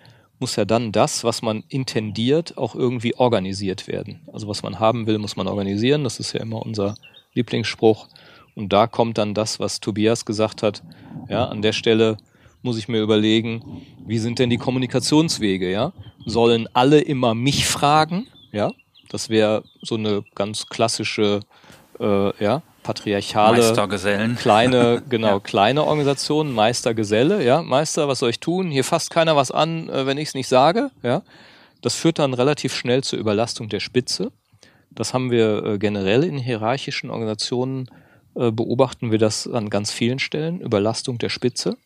[0.43, 4.21] muss ja dann das, was man intendiert, auch irgendwie organisiert werden.
[4.33, 6.03] Also was man haben will, muss man organisieren.
[6.03, 6.97] Das ist ja immer unser
[7.33, 8.09] Lieblingsspruch.
[8.57, 10.83] Und da kommt dann das, was Tobias gesagt hat.
[11.29, 12.17] Ja, an der Stelle
[12.61, 15.71] muss ich mir überlegen, wie sind denn die Kommunikationswege?
[15.71, 15.93] Ja,
[16.27, 18.27] sollen alle immer mich fragen?
[18.51, 18.73] Ja,
[19.11, 21.39] das wäre so eine ganz klassische,
[22.01, 24.37] äh, ja, patriarchale, Meistergesellen.
[24.37, 25.41] kleine, genau, ja.
[25.41, 28.71] kleine Organisation, Meistergeselle, ja, Meister, was soll ich tun?
[28.71, 31.23] Hier fasst keiner was an, äh, wenn ich es nicht sage, ja.
[31.81, 34.31] Das führt dann relativ schnell zur Überlastung der Spitze.
[34.91, 37.89] Das haben wir äh, generell in hierarchischen Organisationen,
[38.37, 41.77] äh, beobachten wir das an ganz vielen Stellen, Überlastung der Spitze.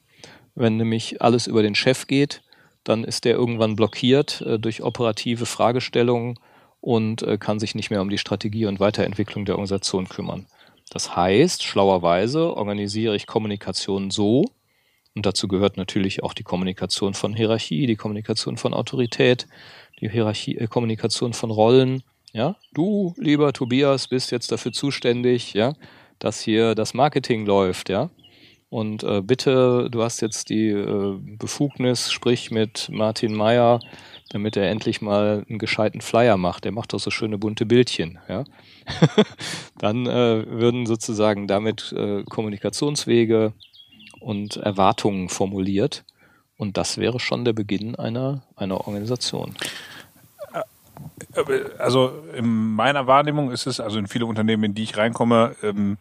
[0.55, 2.43] Wenn nämlich alles über den Chef geht,
[2.85, 6.39] dann ist der irgendwann blockiert durch operative Fragestellungen
[6.81, 10.47] und kann sich nicht mehr um die Strategie und Weiterentwicklung der Organisation kümmern.
[10.91, 14.45] Das heißt, schlauerweise organisiere ich Kommunikation so,
[15.17, 19.49] und dazu gehört natürlich auch die Kommunikation von Hierarchie, die Kommunikation von Autorität,
[19.99, 22.03] die Hierarchie, äh, Kommunikation von Rollen.
[22.33, 25.73] Ja, du, lieber Tobias, bist jetzt dafür zuständig, ja,
[26.19, 28.11] dass hier das Marketing läuft, ja.
[28.69, 33.81] Und äh, bitte, du hast jetzt die äh, Befugnis, sprich mit Martin Meyer,
[34.31, 36.65] damit er endlich mal einen gescheiten Flyer macht.
[36.65, 38.45] Der macht doch so schöne bunte Bildchen, ja.
[39.79, 43.53] Dann äh, würden sozusagen damit äh, Kommunikationswege
[44.21, 46.05] und Erwartungen formuliert.
[46.57, 49.55] Und das wäre schon der Beginn einer, einer Organisation.
[51.79, 55.99] Also in meiner Wahrnehmung ist es, also in viele Unternehmen, in die ich reinkomme, ähm,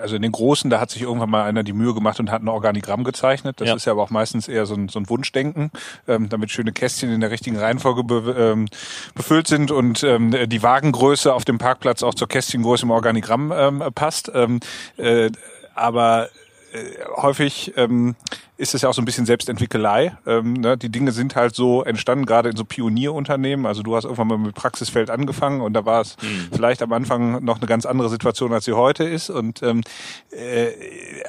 [0.00, 2.42] also in den großen, da hat sich irgendwann mal einer die Mühe gemacht und hat
[2.42, 3.60] ein Organigramm gezeichnet.
[3.60, 3.74] Das ja.
[3.74, 5.70] ist ja aber auch meistens eher so ein, so ein Wunschdenken,
[6.06, 8.68] ähm, damit schöne Kästchen in der richtigen Reihenfolge be, ähm,
[9.14, 13.82] befüllt sind und ähm, die Wagengröße auf dem Parkplatz auch zur Kästchengröße im Organigramm ähm,
[13.94, 14.30] passt.
[14.34, 14.60] Ähm,
[14.96, 15.30] äh,
[15.74, 16.30] aber
[16.72, 18.16] äh, häufig ähm,
[18.58, 20.16] ist es ja auch so ein bisschen Selbstentwickelei.
[20.26, 20.78] Ähm, ne?
[20.78, 23.66] Die Dinge sind halt so entstanden, gerade in so Pionierunternehmen.
[23.66, 26.48] Also du hast irgendwann mal mit Praxisfeld angefangen und da war es mhm.
[26.52, 29.28] vielleicht am Anfang noch eine ganz andere Situation, als sie heute ist.
[29.28, 29.82] Und ähm,
[30.30, 30.68] äh,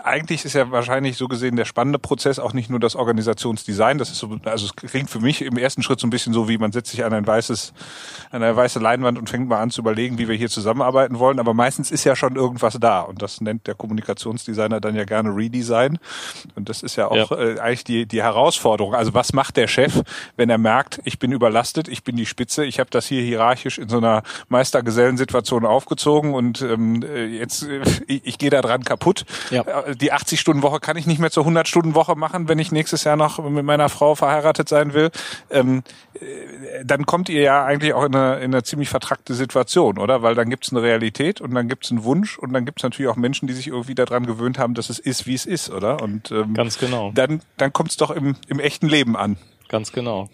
[0.03, 3.97] eigentlich ist ja wahrscheinlich so gesehen der spannende Prozess auch nicht nur das Organisationsdesign.
[3.97, 6.47] Das ist so, also es klingt für mich im ersten Schritt so ein bisschen so,
[6.47, 7.73] wie man setzt sich an ein weißes,
[8.31, 11.39] an eine weiße Leinwand und fängt mal an zu überlegen, wie wir hier zusammenarbeiten wollen.
[11.39, 13.01] Aber meistens ist ja schon irgendwas da.
[13.01, 15.99] Und das nennt der Kommunikationsdesigner dann ja gerne Redesign.
[16.55, 17.37] Und das ist ja auch auch ja.
[17.37, 18.93] äh, eigentlich die, die Herausforderung.
[18.93, 20.01] Also was macht der Chef,
[20.35, 23.77] wenn er merkt, ich bin überlastet, ich bin die Spitze, ich habe das hier hierarchisch
[23.77, 28.83] in so einer Meistergesellensituation aufgezogen und ähm, äh, jetzt äh, ich, ich gehe da dran
[28.83, 29.25] kaputt.
[29.49, 29.61] Ja.
[29.61, 33.39] Äh, die 80-Stunden-Woche kann ich nicht mehr zur 100-Stunden-Woche machen, wenn ich nächstes Jahr noch
[33.49, 35.11] mit meiner Frau verheiratet sein will.
[35.49, 35.83] Ähm,
[36.15, 40.21] äh, dann kommt ihr ja eigentlich auch in eine, in eine ziemlich vertrackte Situation, oder?
[40.21, 42.79] Weil dann gibt es eine Realität und dann gibt es einen Wunsch und dann gibt
[42.79, 45.45] es natürlich auch Menschen, die sich irgendwie daran gewöhnt haben, dass es ist, wie es
[45.45, 46.01] ist, oder?
[46.01, 47.06] Und ähm, ganz genau.
[47.13, 47.27] Genau.
[47.27, 49.37] Dann, dann kommt es doch im, im echten Leben an.
[49.69, 50.29] Ganz genau.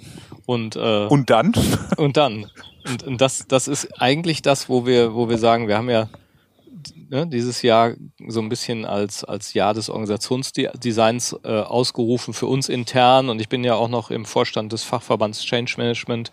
[0.45, 1.53] Und, äh, und dann?
[1.97, 2.49] Und dann.
[2.85, 6.09] Und, und das, das ist eigentlich das, wo wir, wo wir sagen, wir haben ja
[7.09, 7.93] ne, dieses Jahr
[8.27, 13.29] so ein bisschen als, als Jahr des Organisationsdesigns äh, ausgerufen für uns intern.
[13.29, 16.31] Und ich bin ja auch noch im Vorstand des Fachverbands Change Management.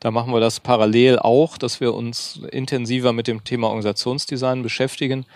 [0.00, 5.26] Da machen wir das parallel auch, dass wir uns intensiver mit dem Thema Organisationsdesign beschäftigen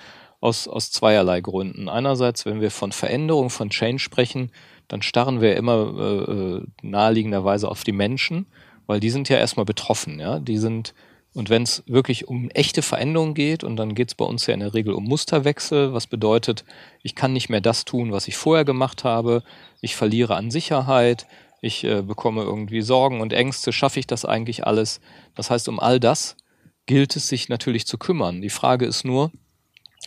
[0.44, 1.88] aus, aus zweierlei Gründen.
[1.88, 4.52] Einerseits, wenn wir von Veränderung, von Change sprechen,
[4.88, 8.44] dann starren wir immer äh, äh, naheliegenderweise auf die Menschen,
[8.87, 10.20] weil die sind ja erstmal betroffen.
[10.20, 10.38] Ja?
[10.40, 10.92] Die sind,
[11.33, 14.52] und wenn es wirklich um echte Veränderung geht, und dann geht es bei uns ja
[14.52, 16.66] in der Regel um Musterwechsel, was bedeutet,
[17.02, 19.42] ich kann nicht mehr das tun, was ich vorher gemacht habe,
[19.80, 21.26] ich verliere an Sicherheit,
[21.62, 25.00] ich äh, bekomme irgendwie Sorgen und Ängste, schaffe ich das eigentlich alles?
[25.35, 26.37] Das heißt, um all das
[26.85, 28.42] gilt es sich natürlich zu kümmern.
[28.42, 29.33] Die Frage ist nur,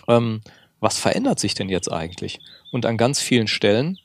[0.08, 0.42] ähm,
[0.80, 2.40] was verändert sich denn jetzt eigentlich?
[2.72, 3.98] Und an ganz vielen Stellen,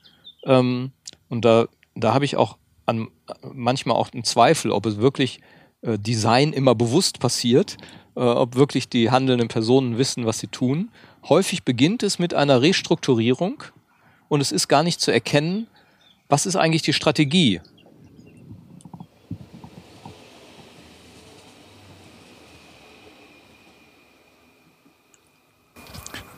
[0.45, 0.91] ähm,
[1.29, 3.07] und da, da habe ich auch an,
[3.53, 5.39] manchmal auch einen Zweifel, ob es wirklich
[5.81, 7.77] äh, Design immer bewusst passiert,
[8.15, 10.89] äh, ob wirklich die handelnden Personen wissen, was sie tun.
[11.29, 13.63] Häufig beginnt es mit einer Restrukturierung
[14.27, 15.67] und es ist gar nicht zu erkennen,
[16.27, 17.61] was ist eigentlich die Strategie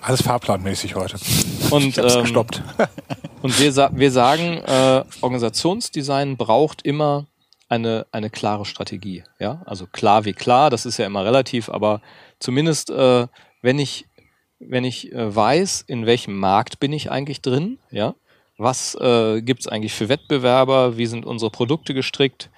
[0.05, 1.17] Alles fahrplanmäßig heute.
[1.71, 2.61] Und, ähm, gestoppt.
[3.41, 7.25] und wir, sa wir sagen, äh, Organisationsdesign braucht immer
[7.69, 9.23] eine, eine klare Strategie.
[9.39, 12.01] Ja, also klar wie klar, das ist ja immer relativ, aber
[12.37, 13.25] zumindest, äh,
[13.63, 14.05] wenn ich,
[14.59, 18.13] wenn ich äh, weiß, in welchem Markt bin ich eigentlich drin, ja,
[18.59, 22.51] was äh, gibt eigentlich für Wettbewerber, wie sind unsere Produkte gestrickt,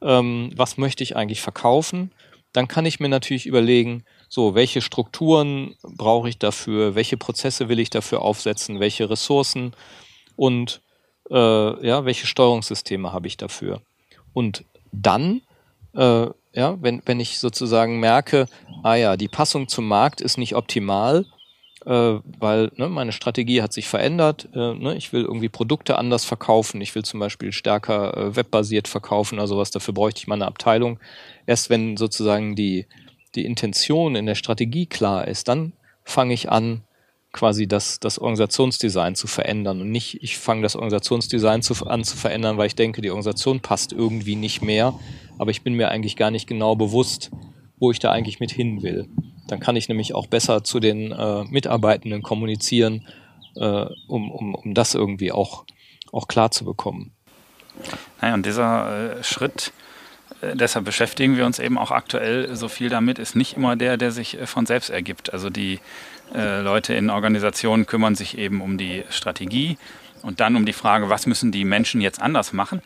[0.00, 2.12] ähm, was möchte ich eigentlich verkaufen,
[2.54, 6.94] dann kann ich mir natürlich überlegen, so, welche Strukturen brauche ich dafür?
[6.94, 8.80] Welche Prozesse will ich dafür aufsetzen?
[8.80, 9.74] Welche Ressourcen?
[10.36, 10.80] Und
[11.30, 13.80] äh, ja, welche Steuerungssysteme habe ich dafür?
[14.32, 15.42] Und dann,
[15.94, 18.46] äh, ja, wenn, wenn ich sozusagen merke,
[18.82, 21.24] ah ja, die Passung zum Markt ist nicht optimal,
[21.86, 24.48] äh, weil ne, meine Strategie hat sich verändert.
[24.54, 26.80] Äh, ne, ich will irgendwie Produkte anders verkaufen.
[26.80, 30.46] Ich will zum Beispiel stärker äh, webbasiert verkaufen, also was dafür bräuchte ich mal eine
[30.46, 30.98] Abteilung.
[31.46, 32.86] Erst wenn sozusagen die,
[33.34, 35.72] die Intention in der Strategie klar ist, dann
[36.04, 36.82] fange ich an,
[37.34, 42.16] quasi das, das Organisationsdesign zu verändern und nicht, ich fange das Organisationsdesign zu, an zu
[42.16, 44.94] verändern, weil ich denke, die Organisation passt irgendwie nicht mehr,
[45.36, 47.30] aber ich bin mir eigentlich gar nicht genau bewusst,
[47.78, 49.08] wo ich da eigentlich mit hin will.
[49.48, 53.06] Dann kann ich nämlich auch besser zu den äh, Mitarbeitenden kommunizieren,
[53.56, 55.64] äh, um, um, um das irgendwie auch,
[56.12, 57.12] auch klar zu bekommen.
[58.20, 59.72] Naja, und dieser äh, Schritt,
[60.54, 64.10] deshalb beschäftigen wir uns eben auch aktuell so viel damit, ist nicht immer der, der
[64.10, 65.32] sich äh, von selbst ergibt.
[65.32, 65.80] Also die
[66.34, 69.78] äh, Leute in Organisationen kümmern sich eben um die Strategie
[70.22, 72.82] und dann um die Frage, was müssen die Menschen jetzt anders machen,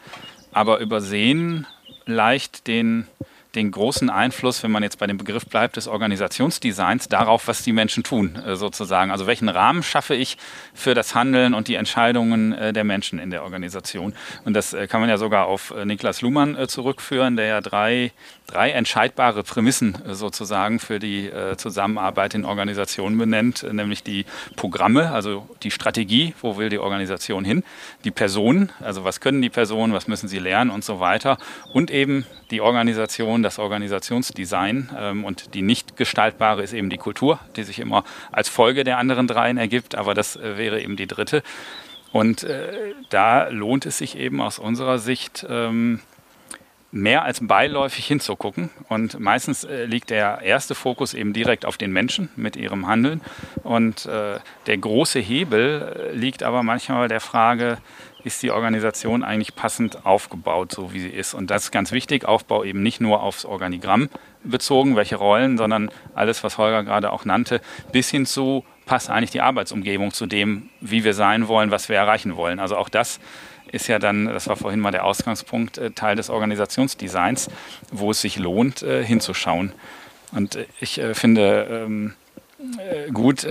[0.52, 1.66] aber übersehen
[2.06, 3.06] leicht den
[3.54, 7.72] den großen Einfluss, wenn man jetzt bei dem Begriff bleibt, des Organisationsdesigns darauf, was die
[7.72, 9.11] Menschen tun, äh, sozusagen.
[9.11, 10.37] Also welchen Rahmen schaffe ich
[10.74, 14.14] für das Handeln und die Entscheidungen äh, der Menschen in der Organisation.
[14.44, 18.12] Und das äh, kann man ja sogar auf Niklas Luhmann zurückführen, der ja drei,
[18.48, 24.24] drei entscheidbare Prämissen sozusagen für die Zusammenarbeit in Organisationen benennt, nämlich die
[24.56, 27.62] Programme, also die Strategie, wo will die Organisation hin,
[28.04, 31.38] die Personen, also was können die Personen, was müssen sie lernen und so weiter
[31.72, 37.38] und eben die Organisation das Organisationsdesign ähm, und die nicht gestaltbare ist eben die Kultur,
[37.56, 41.06] die sich immer als Folge der anderen dreien ergibt, aber das äh, wäre eben die
[41.06, 41.42] dritte.
[42.11, 46.00] Und äh, da lohnt es sich eben aus unserer Sicht, ähm,
[46.90, 48.70] mehr als beiläufig hinzugucken.
[48.88, 53.20] Und meistens äh, liegt der erste Fokus eben direkt auf den Menschen mit ihrem Handeln.
[53.62, 57.79] Und äh, der große Hebel äh, liegt aber manchmal der Frage,
[58.24, 61.35] ist die Organisation eigentlich passend aufgebaut, so wie sie ist.
[61.35, 64.09] Und das ist ganz wichtig, Aufbau eben nicht nur aufs Organigramm
[64.42, 67.61] bezogen, welche Rollen, sondern alles, was Holger gerade auch nannte,
[67.92, 71.96] bis hin zu, passt eigentlich die Arbeitsumgebung zu dem, wie wir sein wollen, was wir
[71.96, 72.59] erreichen wollen.
[72.59, 73.20] Also auch das
[73.72, 77.48] ist ja dann, das war vorhin mal der Ausgangspunkt, äh, Teil des Organisationsdesigns,
[77.92, 79.72] wo es sich lohnt, äh, hinzuschauen.
[80.33, 82.14] Und äh, ich finde ähm,
[83.12, 83.46] gut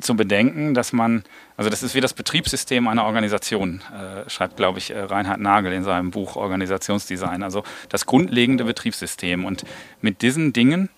[0.00, 1.24] zu bedenken, dass man,
[1.56, 3.82] also das ist wie das Betriebssystem einer Organisation,
[4.28, 9.44] schreibt, glaube ich, Reinhard Nagel in seinem Buch Organisationsdesign, also das grundlegende Betriebssystem.
[9.44, 9.64] Und
[10.00, 10.90] mit diesen Dingen,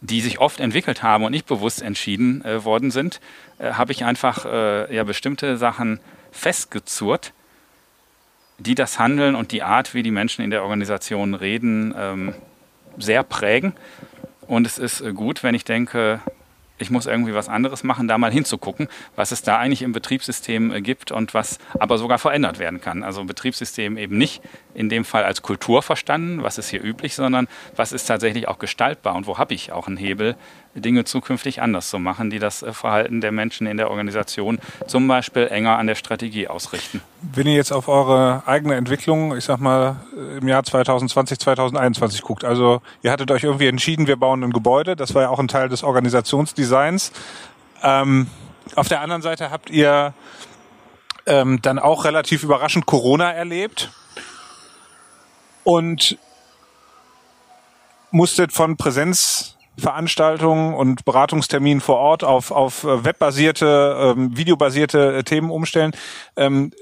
[0.00, 3.20] die sich oft entwickelt haben und nicht bewusst entschieden worden sind,
[3.60, 4.44] habe ich einfach
[4.90, 6.00] ja bestimmte Sachen
[6.32, 7.32] festgezurrt,
[8.58, 12.34] die das Handeln und die Art, wie die Menschen in der Organisation reden, ähm,
[12.98, 13.74] sehr prägen.
[14.46, 16.20] Und es ist äh, gut, wenn ich denke,
[16.78, 20.72] ich muss irgendwie was anderes machen, da mal hinzugucken, was es da eigentlich im Betriebssystem
[20.72, 23.02] äh, gibt und was aber sogar verändert werden kann.
[23.02, 24.42] Also Betriebssystem eben nicht
[24.74, 28.58] in dem Fall als Kultur verstanden, was ist hier üblich, sondern was ist tatsächlich auch
[28.58, 30.36] gestaltbar und wo habe ich auch einen Hebel,
[30.74, 35.06] Dinge zukünftig anders zu machen, die das äh, Verhalten der Menschen in der Organisation zum
[35.06, 37.00] Beispiel enger an der Strategie ausrichten.
[37.22, 39.96] Wenn ihr jetzt auf eure eigene Entwicklung, ich sag mal,
[40.40, 44.96] im Jahr 2020, 2021 guckt, also ihr hattet euch irgendwie entschieden, wir bauen ein Gebäude,
[44.96, 47.12] das war ja auch ein Teil des Organisationsdesigns.
[47.82, 48.28] Ähm,
[48.76, 50.14] auf der anderen Seite habt ihr
[51.26, 53.90] ähm, dann auch relativ überraschend Corona erlebt
[55.62, 56.18] und
[58.10, 65.22] musstet von Präsenz Veranstaltungen und Beratungsterminen vor Ort auf, auf äh, webbasierte, ähm, videobasierte äh,
[65.24, 65.92] Themen umstellen.
[66.36, 66.72] Ähm,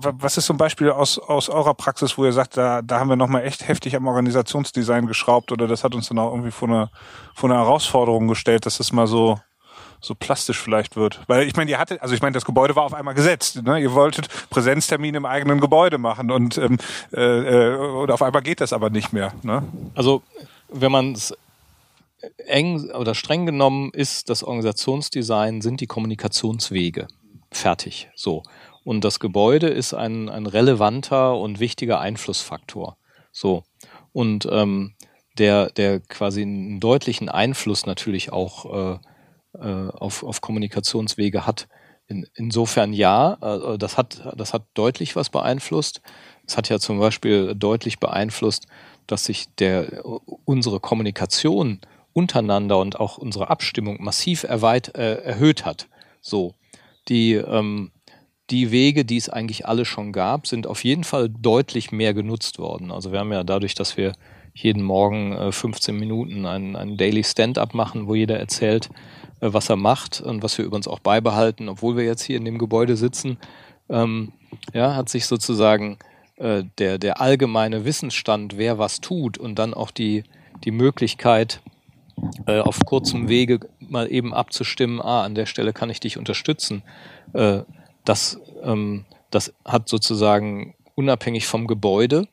[0.00, 3.16] was ist zum Beispiel aus, aus eurer Praxis, wo ihr sagt, da, da haben wir
[3.16, 6.90] nochmal echt heftig am Organisationsdesign geschraubt oder das hat uns dann auch irgendwie vor eine,
[7.34, 9.38] vor eine Herausforderung gestellt, dass das mal so
[9.98, 11.20] so plastisch vielleicht wird.
[11.26, 13.62] Weil ich meine, ihr hattet, also ich meine, das Gebäude war auf einmal gesetzt.
[13.62, 13.80] Ne?
[13.80, 16.78] Ihr wolltet Präsenztermine im eigenen Gebäude machen und, ähm,
[17.12, 19.32] äh, äh und auf einmal geht das aber nicht mehr.
[19.42, 19.62] Ne?
[19.94, 20.22] Also
[20.68, 21.34] wenn man es
[22.46, 27.08] eng oder streng genommen ist das Organisationsdesign, sind die Kommunikationswege.
[27.50, 28.10] Fertig.
[28.14, 28.42] So.
[28.84, 32.96] Und das Gebäude ist ein, ein relevanter und wichtiger Einflussfaktor.
[33.32, 33.64] So.
[34.12, 34.94] Und ähm,
[35.38, 38.98] der, der quasi einen deutlichen Einfluss natürlich auch äh,
[39.58, 41.68] äh, auf, auf Kommunikationswege hat.
[42.08, 46.00] In, insofern ja, äh, das, hat, das hat deutlich was beeinflusst.
[46.46, 48.66] Es hat ja zum Beispiel deutlich beeinflusst,
[49.06, 50.04] dass sich der,
[50.44, 51.80] unsere Kommunikation
[52.16, 55.86] untereinander und auch unsere Abstimmung massiv erweit, äh, erhöht hat.
[56.22, 56.54] So,
[57.08, 57.90] die, ähm,
[58.50, 62.58] die Wege, die es eigentlich alle schon gab, sind auf jeden Fall deutlich mehr genutzt
[62.58, 62.90] worden.
[62.90, 64.14] Also wir haben ja dadurch, dass wir
[64.54, 68.88] jeden Morgen äh, 15 Minuten einen, einen Daily Stand-up machen, wo jeder erzählt,
[69.40, 72.46] äh, was er macht und was wir übrigens auch beibehalten, obwohl wir jetzt hier in
[72.46, 73.36] dem Gebäude sitzen,
[73.90, 74.32] ähm,
[74.72, 75.98] ja, hat sich sozusagen
[76.36, 80.24] äh, der, der allgemeine Wissensstand, wer was tut und dann auch die,
[80.64, 81.60] die Möglichkeit,
[82.46, 86.82] äh, auf kurzem Wege mal eben abzustimmen, ah, an der Stelle kann ich dich unterstützen.
[87.32, 87.62] Äh,
[88.04, 92.28] das, ähm, das hat sozusagen unabhängig vom Gebäude,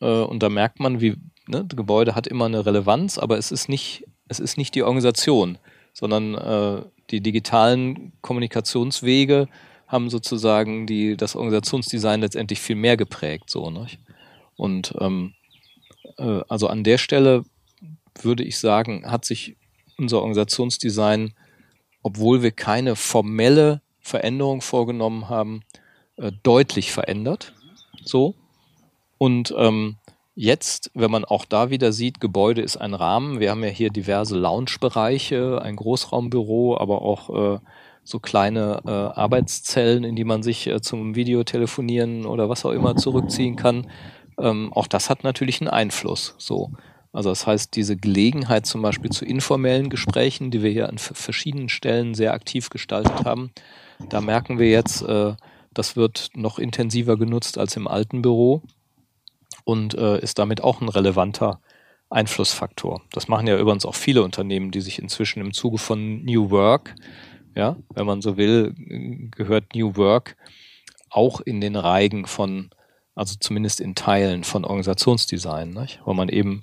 [0.00, 3.50] äh, und da merkt man, wie, ne, das Gebäude hat immer eine Relevanz, aber es
[3.52, 5.58] ist nicht, es ist nicht die Organisation,
[5.92, 9.48] sondern äh, die digitalen Kommunikationswege
[9.86, 13.50] haben sozusagen die, das Organisationsdesign letztendlich viel mehr geprägt.
[13.50, 13.86] So, ne?
[14.56, 15.34] Und ähm,
[16.18, 17.44] äh, also an der Stelle
[18.24, 19.56] würde ich sagen, hat sich
[19.98, 21.34] unser Organisationsdesign,
[22.02, 25.62] obwohl wir keine formelle Veränderung vorgenommen haben,
[26.16, 27.54] äh, deutlich verändert.
[28.04, 28.34] So.
[29.18, 29.96] Und ähm,
[30.34, 33.40] jetzt, wenn man auch da wieder sieht, Gebäude ist ein Rahmen.
[33.40, 37.58] Wir haben ja hier diverse Lounge-Bereiche, ein Großraumbüro, aber auch äh,
[38.04, 42.94] so kleine äh, Arbeitszellen, in die man sich äh, zum Videotelefonieren oder was auch immer
[42.94, 43.90] zurückziehen kann.
[44.38, 46.34] Ähm, auch das hat natürlich einen Einfluss.
[46.38, 46.70] So.
[47.16, 51.70] Also das heißt, diese Gelegenheit zum Beispiel zu informellen Gesprächen, die wir hier an verschiedenen
[51.70, 53.52] Stellen sehr aktiv gestaltet haben,
[54.10, 55.34] da merken wir jetzt, äh,
[55.72, 58.60] das wird noch intensiver genutzt als im alten Büro
[59.64, 61.58] und äh, ist damit auch ein relevanter
[62.10, 63.00] Einflussfaktor.
[63.12, 66.96] Das machen ja übrigens auch viele Unternehmen, die sich inzwischen im Zuge von New Work,
[67.54, 68.74] ja, wenn man so will,
[69.30, 70.36] gehört New Work
[71.08, 72.68] auch in den Reigen von
[73.14, 76.02] Also zumindest in Teilen von Organisationsdesign, nicht?
[76.04, 76.60] wo man eben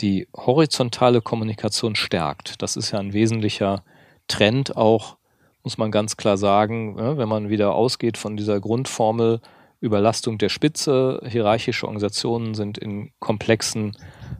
[0.00, 2.62] die horizontale Kommunikation stärkt.
[2.62, 3.82] Das ist ja ein wesentlicher
[4.28, 5.16] Trend auch,
[5.62, 9.40] muss man ganz klar sagen, wenn man wieder ausgeht von dieser Grundformel
[9.80, 13.96] Überlastung der Spitze, hierarchische Organisationen sind in komplexen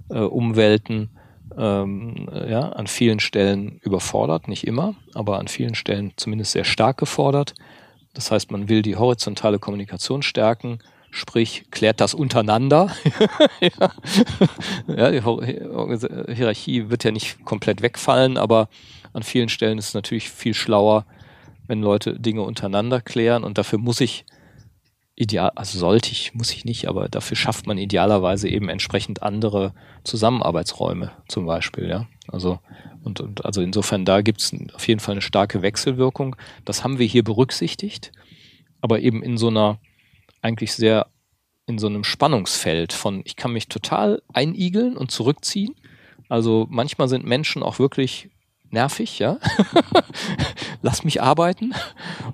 [0.09, 1.11] äh, Umwelten
[1.57, 6.97] ähm, ja, an vielen Stellen überfordert, nicht immer, aber an vielen Stellen zumindest sehr stark
[6.97, 7.55] gefordert.
[8.15, 10.79] Das heißt, man will die horizontale Kommunikation stärken,
[11.17, 12.95] sprich klärt das untereinander.
[13.61, 13.93] ja.
[14.87, 18.69] die Hierarchie wird ja nicht komplett wegfallen, aber
[19.13, 21.07] an vielen Stellen ist es natürlich viel schlauer,
[21.67, 24.27] wenn Leute Dinge untereinander klären und dafür muss ich
[25.17, 29.73] ideal, also sollte ich, muss ich nicht, aber dafür schafft man idealerweise eben entsprechend andere
[30.05, 32.07] Zusammenarbeitsräume zum Beispiel, ja.
[32.29, 32.59] Also
[33.03, 36.37] und, und also insofern da gibt es auf jeden Fall eine starke Wechselwirkung.
[36.65, 38.13] Das haben wir hier berücksichtigt,
[38.83, 39.79] aber eben in so einer
[40.47, 41.09] eigentlich sehr
[41.67, 45.75] in so einem Spannungsfeld von ich kann mich total einigeln und zurückziehen.
[46.29, 48.31] Also manchmal sind Menschen auch wirklich
[48.71, 49.39] nervig, ja.
[50.83, 51.73] Lass mich arbeiten.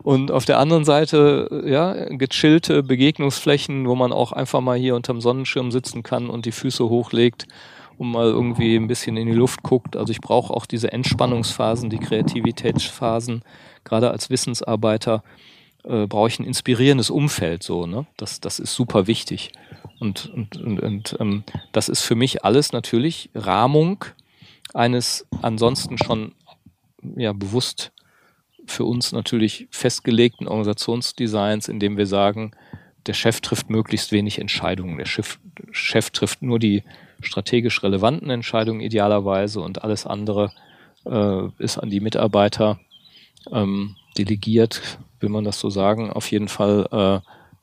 [0.02, 5.20] Und auf der anderen Seite, ja, gechillte Begegnungsflächen, wo man auch einfach mal hier unterm
[5.20, 7.46] Sonnenschirm sitzen kann und die Füße hochlegt
[7.98, 9.96] und mal irgendwie ein bisschen in die Luft guckt.
[9.96, 13.42] Also ich brauche auch diese Entspannungsphasen, die Kreativitätsphasen.
[13.84, 15.22] Gerade als Wissensarbeiter
[15.84, 18.06] äh, brauche ich ein inspirierendes Umfeld so, ne?
[18.16, 19.52] Das, das ist super wichtig.
[20.00, 24.04] Und, und, und, und ähm, das ist für mich alles natürlich Rahmung
[24.74, 26.34] eines ansonsten schon
[27.16, 27.92] ja bewusst
[28.66, 32.52] für uns natürlich festgelegten Organisationsdesigns, in dem wir sagen,
[33.06, 34.98] der Chef trifft möglichst wenig Entscheidungen.
[34.98, 35.38] Der Chef,
[35.72, 36.84] Chef trifft nur die
[37.20, 40.52] strategisch relevanten Entscheidungen idealerweise und alles andere
[41.04, 42.78] äh, ist an die Mitarbeiter
[43.50, 46.10] ähm, delegiert, will man das so sagen.
[46.10, 46.88] Auf jeden Fall,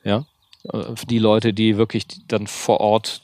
[0.03, 0.25] äh, ja,
[0.71, 3.21] äh, die Leute, die wirklich dann vor Ort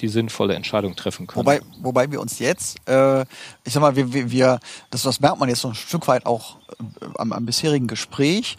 [0.00, 1.44] die sinnvolle Entscheidung treffen können.
[1.44, 3.22] Wobei, wobei wir uns jetzt, äh,
[3.64, 4.58] ich sag mal, wir, wir,
[4.90, 8.56] das, das merkt man jetzt so ein Stück weit auch äh, am, am bisherigen Gespräch.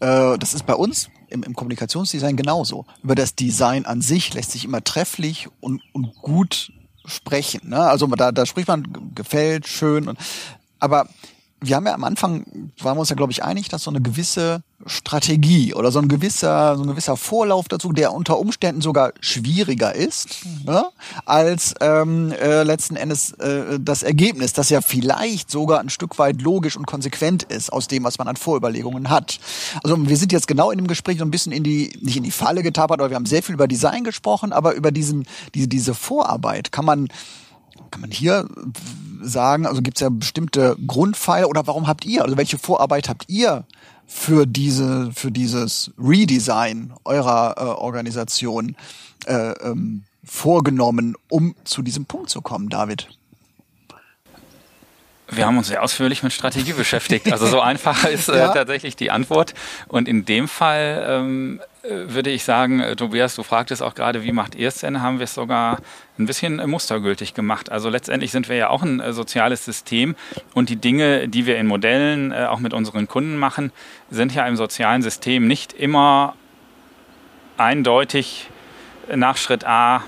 [0.00, 2.86] Äh, das ist bei uns im, im Kommunikationsdesign genauso.
[3.02, 6.72] Über das Design an sich lässt sich immer trefflich und, und gut
[7.04, 7.70] sprechen.
[7.70, 7.78] Ne?
[7.78, 10.08] Also da, da spricht man gefällt, schön.
[10.08, 10.18] Und,
[10.78, 11.08] aber
[11.62, 12.44] wir haben ja am Anfang,
[12.80, 16.08] waren wir uns ja, glaube ich, einig, dass so eine gewisse Strategie oder so ein
[16.08, 20.84] gewisser, so ein gewisser Vorlauf dazu, der unter Umständen sogar schwieriger ist, ne,
[21.24, 26.42] als ähm, äh, letzten Endes äh, das Ergebnis, das ja vielleicht sogar ein Stück weit
[26.42, 29.38] logisch und konsequent ist aus dem, was man an Vorüberlegungen hat.
[29.84, 32.24] Also wir sind jetzt genau in dem Gespräch so ein bisschen in die, nicht in
[32.24, 35.68] die Falle getapert, aber wir haben sehr viel über Design gesprochen, aber über diesen, diese,
[35.68, 37.08] diese Vorarbeit kann man
[37.90, 38.48] kann man hier
[39.22, 43.28] sagen, also gibt es ja bestimmte Grundpfeiler oder warum habt ihr, also welche Vorarbeit habt
[43.28, 43.64] ihr
[44.06, 48.76] für diese, für dieses Redesign eurer äh, Organisation
[49.26, 53.08] äh, ähm, vorgenommen, um zu diesem Punkt zu kommen, David?
[55.34, 57.32] Wir haben uns sehr ausführlich mit Strategie beschäftigt.
[57.32, 58.48] Also so einfach ist äh, ja.
[58.52, 59.54] tatsächlich die Antwort.
[59.88, 64.32] Und in dem Fall ähm, würde ich sagen, äh, Tobias, du fragtest auch gerade, wie
[64.32, 65.00] macht ihr es denn?
[65.00, 65.78] Haben wir es sogar
[66.18, 67.72] ein bisschen äh, mustergültig gemacht.
[67.72, 70.14] Also letztendlich sind wir ja auch ein äh, soziales System
[70.54, 73.72] und die Dinge, die wir in Modellen auch mit unseren Kunden machen,
[74.10, 76.34] sind ja im sozialen System nicht immer
[77.56, 78.48] eindeutig
[79.14, 80.04] nach Schritt A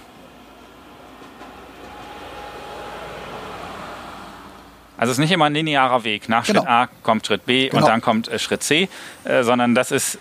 [5.05, 6.31] Also es ist nicht immer ein linearer Weg.
[6.31, 6.61] Nach genau.
[6.61, 7.83] Schritt A kommt Schritt B genau.
[7.83, 8.89] und dann kommt äh, Schritt C,
[9.25, 10.19] äh, sondern das ist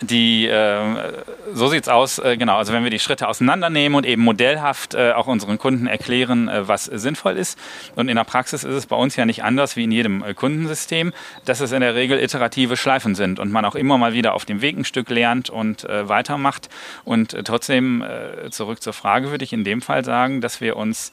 [0.00, 1.22] die, äh,
[1.54, 2.56] so sieht's aus, äh, genau.
[2.56, 6.66] Also wenn wir die Schritte auseinandernehmen und eben modellhaft äh, auch unseren Kunden erklären, äh,
[6.66, 7.56] was sinnvoll ist.
[7.94, 10.34] Und in der Praxis ist es bei uns ja nicht anders wie in jedem äh,
[10.34, 11.12] Kundensystem,
[11.44, 14.44] dass es in der Regel iterative Schleifen sind und man auch immer mal wieder auf
[14.44, 16.68] dem Weg ein Stück lernt und weitermacht.
[17.04, 18.04] Und trotzdem
[18.50, 21.12] zurück zur Frage würde ich in dem Fall sagen, dass wir uns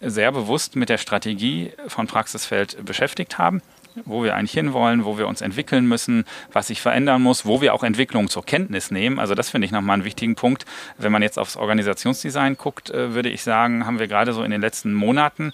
[0.00, 3.62] sehr bewusst mit der Strategie von Praxisfeld beschäftigt haben
[4.04, 7.74] wo wir eigentlich hinwollen, wo wir uns entwickeln müssen, was sich verändern muss, wo wir
[7.74, 9.18] auch Entwicklung zur Kenntnis nehmen.
[9.18, 10.64] Also das finde ich nochmal einen wichtigen Punkt.
[10.98, 14.50] Wenn man jetzt aufs Organisationsdesign guckt, äh, würde ich sagen, haben wir gerade so in
[14.50, 15.52] den letzten Monaten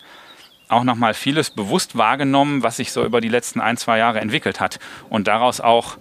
[0.69, 4.61] auch nochmal vieles bewusst wahrgenommen, was sich so über die letzten ein, zwei Jahre entwickelt
[4.61, 4.79] hat
[5.09, 5.99] und daraus auch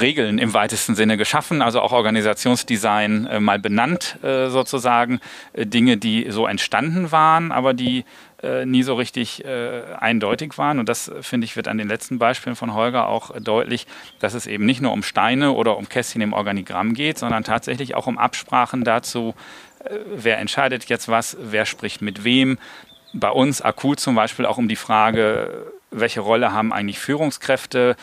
[0.00, 5.20] Regeln im weitesten Sinne geschaffen, also auch Organisationsdesign äh, mal benannt äh, sozusagen,
[5.52, 8.04] äh, Dinge, die so entstanden waren, aber die
[8.42, 10.78] äh, nie so richtig äh, eindeutig waren.
[10.78, 13.86] Und das, finde ich, wird an den letzten Beispielen von Holger auch deutlich,
[14.20, 17.94] dass es eben nicht nur um Steine oder um Kästchen im Organigramm geht, sondern tatsächlich
[17.94, 19.34] auch um Absprachen dazu,
[19.84, 22.58] äh, wer entscheidet jetzt was, wer spricht mit wem.
[23.14, 27.96] Bei uns akut zum Beispiel auch um die Frage, welche Rolle haben eigentlich Führungskräfte,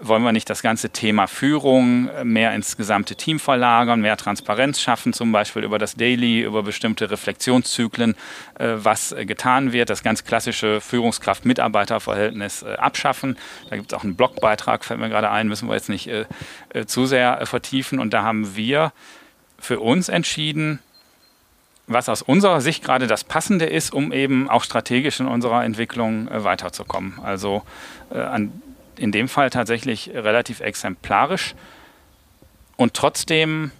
[0.00, 5.12] wollen wir nicht das ganze Thema Führung mehr ins gesamte Team verlagern, mehr Transparenz schaffen,
[5.12, 8.14] zum Beispiel über das Daily, über bestimmte Reflexionszyklen,
[8.58, 13.36] äh, was äh, getan wird, das ganz klassische Führungskraft-Mitarbeiter-Verhältnis äh, abschaffen.
[13.70, 16.10] Da gibt es auch einen Blogbeitrag, fällt mir gerade ein, müssen wir jetzt nicht
[16.86, 17.98] zu sehr vertiefen.
[17.98, 18.92] Und da haben wir
[19.58, 20.78] für uns entschieden,
[21.86, 26.28] was aus unserer Sicht gerade das Passende ist, um eben auch strategisch in unserer Entwicklung
[26.30, 27.18] weiterzukommen.
[27.22, 27.62] Also
[28.10, 28.52] an
[28.98, 31.54] in dem Fall tatsächlich relativ exemplarisch
[32.76, 33.72] und trotzdem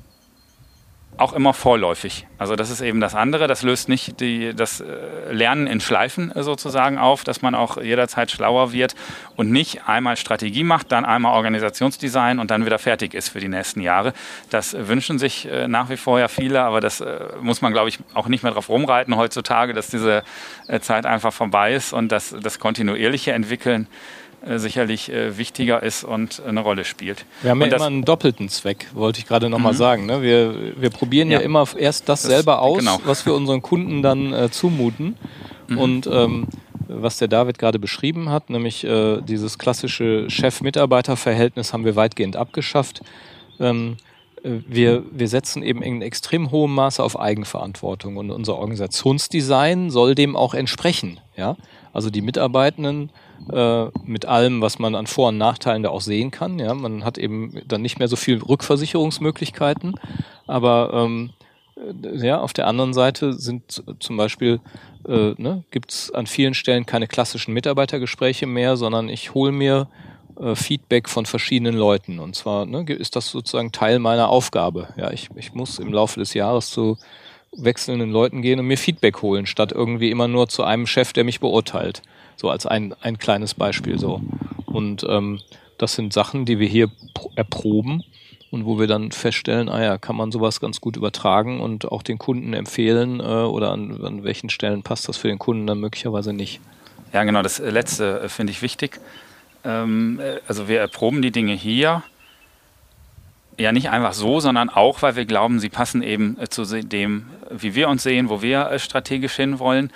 [1.18, 2.26] auch immer vorläufig.
[2.38, 3.48] Also das ist eben das andere.
[3.48, 8.30] Das löst nicht die, das äh, Lernen in Schleifen sozusagen auf, dass man auch jederzeit
[8.30, 8.94] schlauer wird
[9.36, 13.48] und nicht einmal Strategie macht, dann einmal Organisationsdesign und dann wieder fertig ist für die
[13.48, 14.12] nächsten Jahre.
[14.50, 17.88] Das wünschen sich äh, nach wie vor ja viele, aber das äh, muss man, glaube
[17.88, 20.22] ich, auch nicht mehr drauf rumreiten heutzutage, dass diese
[20.80, 23.88] Zeit einfach vorbei ist und dass das kontinuierliche Entwickeln
[24.58, 27.24] sicherlich äh, wichtiger ist und eine Rolle spielt.
[27.42, 29.76] Wir haben und ja immer einen doppelten Zweck, wollte ich gerade nochmal mhm.
[29.76, 30.06] sagen.
[30.06, 30.22] Ne?
[30.22, 31.38] Wir, wir probieren ja.
[31.38, 33.00] ja immer erst das, das selber aus, genau.
[33.04, 35.16] was wir unseren Kunden dann äh, zumuten.
[35.68, 35.78] Mhm.
[35.78, 36.46] Und ähm,
[36.88, 43.02] was der David gerade beschrieben hat, nämlich äh, dieses klassische Chef-Mitarbeiter-Verhältnis haben wir weitgehend abgeschafft.
[43.60, 43.96] Ähm,
[44.42, 50.14] äh, wir, wir setzen eben in extrem hohem Maße auf Eigenverantwortung und unser Organisationsdesign soll
[50.14, 51.20] dem auch entsprechen.
[51.36, 51.56] Ja?
[51.92, 53.10] Also die Mitarbeitenden
[53.52, 56.58] äh, mit allem, was man an Vor- und Nachteilen da auch sehen kann.
[56.58, 59.94] Ja, man hat eben dann nicht mehr so viel Rückversicherungsmöglichkeiten,
[60.46, 61.30] aber ähm,
[61.76, 64.60] äh, ja, auf der anderen Seite sind zum Beispiel
[65.06, 69.88] äh, ne, gibt es an vielen Stellen keine klassischen Mitarbeitergespräche mehr, sondern ich hole mir
[70.38, 72.18] äh, Feedback von verschiedenen Leuten.
[72.18, 74.88] Und zwar ne, ist das sozusagen Teil meiner Aufgabe.
[74.96, 76.98] Ja, ich, ich muss im Laufe des Jahres zu
[77.56, 81.24] wechselnden Leuten gehen und mir Feedback holen, statt irgendwie immer nur zu einem Chef, der
[81.24, 82.02] mich beurteilt.
[82.38, 84.22] So als ein, ein kleines Beispiel so.
[84.64, 85.40] Und ähm,
[85.76, 86.90] das sind Sachen, die wir hier
[87.34, 88.04] erproben
[88.50, 92.02] und wo wir dann feststellen, ah ja, kann man sowas ganz gut übertragen und auch
[92.02, 95.80] den Kunden empfehlen äh, oder an, an welchen Stellen passt das für den Kunden dann
[95.80, 96.60] möglicherweise nicht.
[97.12, 99.00] Ja, genau, das letzte äh, finde ich wichtig.
[99.64, 102.02] Ähm, äh, also wir erproben die Dinge hier
[103.58, 107.26] ja nicht einfach so, sondern auch, weil wir glauben, sie passen eben äh, zu dem,
[107.50, 109.90] wie wir uns sehen, wo wir äh, strategisch hinwollen.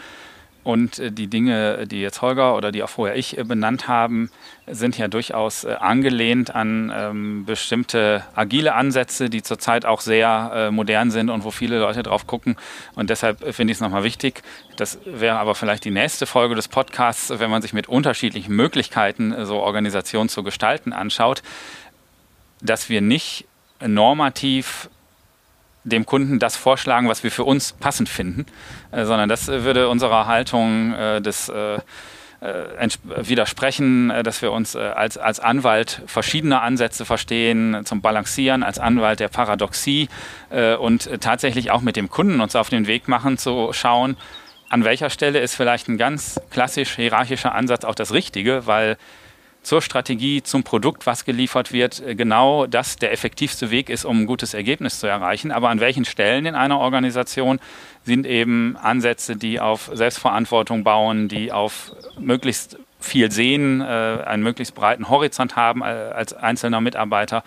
[0.64, 4.30] Und äh, die Dinge, die jetzt Holger oder die auch vorher ich benannt haben,
[4.66, 11.10] sind ja durchaus angelehnt an ähm, bestimmte agile Ansätze, die zurzeit auch sehr äh, modern
[11.10, 12.56] sind und wo viele Leute drauf gucken.
[12.94, 14.42] Und deshalb finde ich es nochmal wichtig.
[14.76, 19.44] Das wäre aber vielleicht die nächste Folge des Podcasts, wenn man sich mit unterschiedlichen Möglichkeiten,
[19.44, 21.42] so Organisationen zu gestalten, anschaut,
[22.60, 23.46] dass wir nicht
[23.84, 24.88] normativ
[25.84, 28.46] dem Kunden das vorschlagen, was wir für uns passend finden,
[28.92, 31.74] äh, sondern das würde unserer Haltung äh, des äh,
[32.40, 38.62] äh widersprechen, äh, dass wir uns äh, als, als Anwalt verschiedene Ansätze verstehen zum Balancieren,
[38.62, 40.08] als Anwalt der Paradoxie
[40.78, 44.16] und tatsächlich auch mit dem Kunden uns auf den Weg machen, zu schauen,
[44.68, 48.96] an welcher Stelle ist vielleicht ein ganz klassisch hierarchischer Ansatz auch das Richtige, weil
[49.62, 54.22] zur Strategie, zum Produkt, was geliefert wird, äh, genau das der effektivste Weg ist, um
[54.22, 55.52] ein gutes Ergebnis zu erreichen.
[55.52, 57.60] Aber an welchen Stellen in einer Organisation
[58.04, 64.74] sind eben Ansätze, die auf Selbstverantwortung bauen, die auf möglichst viel sehen, äh, einen möglichst
[64.74, 67.42] breiten Horizont haben äh, als einzelner Mitarbeiter,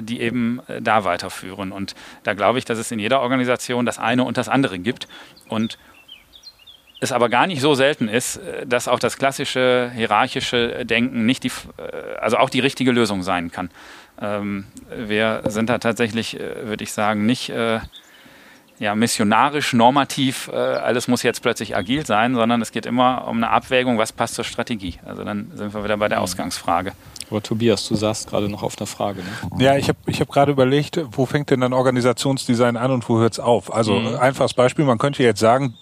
[0.00, 1.70] die eben da weiterführen.
[1.70, 1.94] Und
[2.24, 5.06] da glaube ich, dass es in jeder Organisation das eine und das andere gibt.
[5.48, 5.78] Und
[7.00, 11.44] es aber gar nicht so selten ist, äh, dass auch das klassische hierarchische Denken nicht
[11.44, 13.70] die, äh, also auch die richtige Lösung sein kann.
[14.20, 17.52] Ähm, wir sind da tatsächlich, äh, würde ich sagen, nicht
[18.80, 23.50] ja, missionarisch, normativ, alles muss jetzt plötzlich agil sein, sondern es geht immer um eine
[23.50, 25.00] Abwägung, was passt zur Strategie.
[25.04, 26.24] Also dann sind wir wieder bei der mhm.
[26.24, 26.92] Ausgangsfrage.
[27.28, 29.22] Aber Tobias, du saßt gerade noch auf einer Frage.
[29.22, 29.64] Ne?
[29.64, 33.18] Ja, ich habe ich hab gerade überlegt, wo fängt denn dann Organisationsdesign an und wo
[33.18, 33.74] hört es auf?
[33.74, 34.14] Also mhm.
[34.14, 35.74] einfaches Beispiel, man könnte jetzt sagen,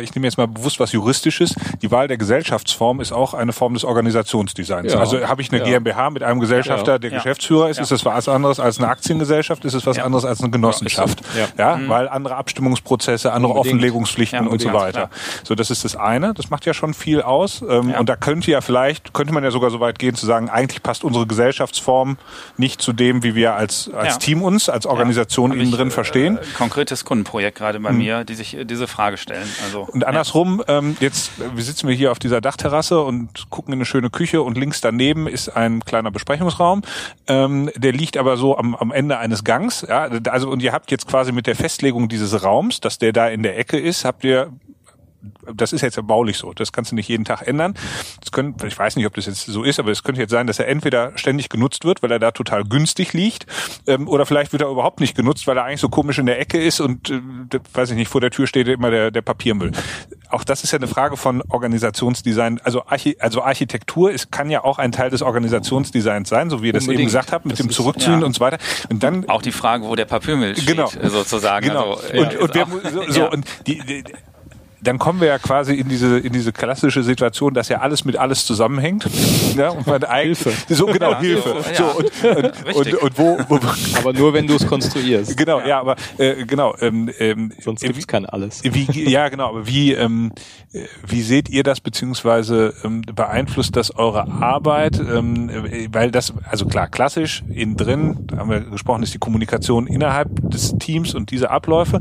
[0.00, 3.74] ich nehme jetzt mal bewusst was Juristisches, die Wahl der Gesellschaftsform ist auch eine Form
[3.74, 4.92] des Organisationsdesigns.
[4.92, 5.00] Ja.
[5.00, 5.78] Also habe ich eine ja.
[5.78, 7.16] GmbH mit einem Gesellschafter, der ja.
[7.16, 10.50] Geschäftsführer ist, ist das was anderes als eine Aktiengesellschaft, ist es was anderes als eine
[10.50, 11.20] Genossenschaft.
[11.58, 11.88] Ja, mhm.
[11.88, 13.74] weil andere Abstimmungsprozesse, andere unbedingt.
[13.76, 15.10] Offenlegungspflichten und so weiter.
[15.44, 16.34] So, das ist das eine.
[16.34, 17.62] Das macht ja schon viel aus.
[17.62, 20.48] Ähm, und da könnte ja vielleicht, könnte man ja sogar so weit gehen zu sagen,
[20.48, 22.16] eigentlich passt unsere Gesellschaftsform
[22.56, 26.38] nicht zu dem, wie wir als, als Team uns, als Organisation innen drin verstehen.
[26.38, 27.98] Äh, konkretes Kundenprojekt gerade bei mhm.
[27.98, 29.64] mir, die sich diese Frage stellen vorstellen.
[29.64, 33.78] Also, und andersrum, ähm, jetzt wir sitzen wir hier auf dieser Dachterrasse und gucken in
[33.78, 36.82] eine schöne Küche und links daneben ist ein kleiner Besprechungsraum.
[37.26, 39.84] Ähm, der liegt aber so am, am Ende eines Gangs.
[39.88, 43.28] Ja, also und ihr habt jetzt quasi mit der Festlegung dieses Raums, dass der da
[43.28, 44.52] in der Ecke ist, habt ihr
[45.54, 46.52] das ist jetzt ja baulich so.
[46.52, 47.74] Das kannst du nicht jeden Tag ändern.
[48.20, 50.46] Das können, ich weiß nicht, ob das jetzt so ist, aber es könnte jetzt sein,
[50.46, 53.46] dass er entweder ständig genutzt wird, weil er da total günstig liegt,
[53.86, 56.40] ähm, oder vielleicht wird er überhaupt nicht genutzt, weil er eigentlich so komisch in der
[56.40, 57.20] Ecke ist und, äh,
[57.74, 59.72] weiß ich nicht, vor der Tür steht immer der, der Papiermüll.
[60.30, 62.60] Auch das ist ja eine Frage von Organisationsdesign.
[62.64, 66.68] Also, Archi also Architektur ist, kann ja auch ein Teil des Organisationsdesigns sein, so wie
[66.68, 67.00] ihr das Unbedingt.
[67.00, 68.26] eben gesagt habt, mit Das dem ist- Zurückziehen ja.
[68.26, 68.58] und so weiter.
[68.90, 70.88] Und dann Auch die Frage, wo der Papiermüll steht, Genau.
[71.04, 71.66] sozusagen.
[71.66, 71.94] Genau.
[71.94, 73.26] Also, und ja, und wir, so, so ja.
[73.28, 74.04] und die, die
[74.82, 78.16] dann kommen wir ja quasi in diese in diese klassische Situation, dass ja alles mit
[78.16, 79.06] alles zusammenhängt.
[79.56, 80.52] Ja, und man Hilfe.
[80.68, 81.48] so genau Ja, Hilfe.
[81.48, 81.90] so, So ja.
[81.90, 83.60] und, und, und, und wo, wo
[83.98, 85.36] Aber nur, wenn du es konstruierst.
[85.36, 88.62] genau ja, aber äh, genau ähm, ähm, Sonst äh, gibt es kein Alles.
[88.64, 90.32] wie, ja, genau, aber wie, ähm,
[90.72, 94.98] äh, wie seht ihr das, beziehungsweise ähm, beeinflusst das eure Arbeit?
[95.00, 99.86] Ähm, äh, weil das, also klar, klassisch, innen drin, haben wir gesprochen, ist die Kommunikation
[99.86, 102.00] innerhalb des Teams und diese Abläufe.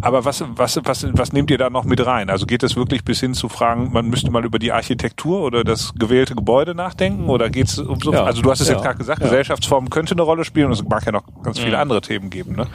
[0.00, 2.30] Aber was, was, was, was nehmt ihr da noch mit rein?
[2.30, 5.64] Also geht es wirklich bis hin zu Fragen, man müsste mal über die Architektur oder
[5.64, 7.28] das gewählte Gebäude nachdenken?
[7.28, 9.26] Oder geht es um so, Ja, also du hast es ja, jetzt gerade gesagt, ja.
[9.26, 11.82] Gesellschaftsform könnte eine Rolle spielen und es mag ja noch ganz viele Mhm.
[11.82, 12.66] andere Themen geben, ne?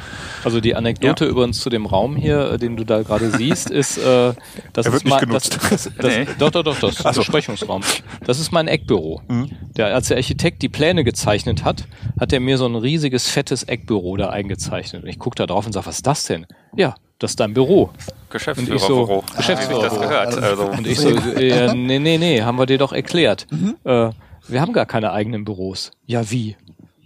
[0.44, 3.98] Also die Anekdote übrigens zu dem Raum hier, äh, den du da gerade siehst, ist,
[3.98, 4.34] äh,
[4.74, 5.58] das Er wird ist genutzt.
[5.62, 6.28] Das, das, das, Nee.
[6.40, 7.22] Doch, doch, doch, das Ach so.
[7.22, 7.82] Besprechungsraum.
[8.26, 9.22] Das ist mein Eckbüro.
[9.30, 9.50] Mhm.
[9.78, 11.86] Der, als der Architekt die Pläne gezeichnet hat,
[12.20, 15.04] hat er mir so ein riesiges, fettes Eckbüro da eingezeichnet.
[15.04, 16.46] Und ich gucke da drauf und sage, was ist das denn?
[16.76, 17.90] Ja, das ist dein Büro.
[17.98, 19.24] Ich so, Geschäftsführerbüro.
[19.38, 20.38] Wie sich das gehört.
[20.38, 23.48] Also, Und ich so, äh, nee, nee, nee, haben wir dir doch erklärt.
[23.52, 23.76] Mhm.
[23.84, 24.10] Äh,
[24.48, 25.92] wir haben gar keine eigenen Büros.
[26.06, 26.58] Ja, wie?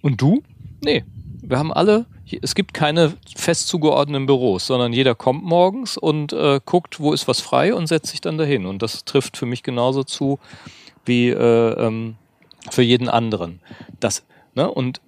[0.01, 0.41] Und du?
[0.83, 1.03] Nee,
[1.41, 2.05] wir haben alle,
[2.41, 7.27] es gibt keine fest zugeordneten Büros, sondern jeder kommt morgens und äh, guckt, wo ist
[7.27, 8.65] was frei und setzt sich dann dahin.
[8.65, 10.39] Und das trifft für mich genauso zu
[11.05, 12.15] wie äh, ähm,
[12.69, 13.61] für jeden anderen.
[13.99, 14.69] Das, ne?
[14.69, 15.01] Und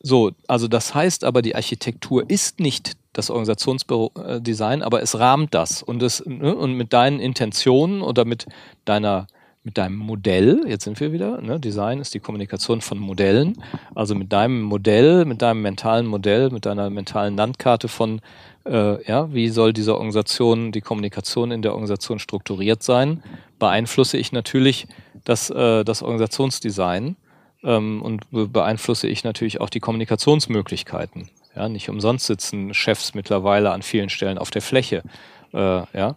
[0.00, 5.82] so, also das heißt aber, die Architektur ist nicht das Organisationsdesign, aber es rahmt das
[5.82, 8.46] und es ne, und mit deinen Intentionen oder mit
[8.84, 9.26] deiner
[9.66, 13.56] mit deinem Modell, jetzt sind wir wieder, ne, Design ist die Kommunikation von Modellen,
[13.94, 18.20] also mit deinem Modell, mit deinem mentalen Modell, mit deiner mentalen Landkarte von,
[18.66, 23.22] äh, ja, wie soll diese Organisation, die Kommunikation in der Organisation strukturiert sein,
[23.58, 24.86] beeinflusse ich natürlich
[25.24, 27.16] das, äh, das Organisationsdesign
[27.62, 31.30] ähm, und be- beeinflusse ich natürlich auch die Kommunikationsmöglichkeiten.
[31.56, 35.02] Ja, nicht umsonst sitzen Chefs mittlerweile an vielen Stellen auf der Fläche.
[35.52, 36.16] Äh, ja,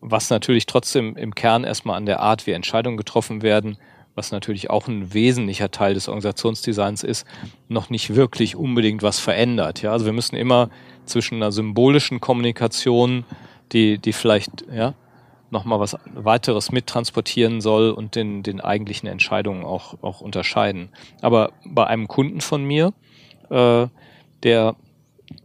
[0.00, 3.76] was natürlich trotzdem im Kern erstmal an der Art, wie Entscheidungen getroffen werden,
[4.14, 7.26] was natürlich auch ein wesentlicher Teil des Organisationsdesigns ist,
[7.68, 9.82] noch nicht wirklich unbedingt was verändert.
[9.82, 10.70] Ja, also wir müssen immer
[11.06, 13.24] zwischen einer symbolischen Kommunikation,
[13.72, 14.94] die, die vielleicht, ja,
[15.50, 20.88] nochmal was weiteres mittransportieren soll und den, den eigentlichen Entscheidungen auch, auch unterscheiden.
[21.20, 22.92] Aber bei einem Kunden von mir,
[23.50, 23.86] äh,
[24.42, 24.76] der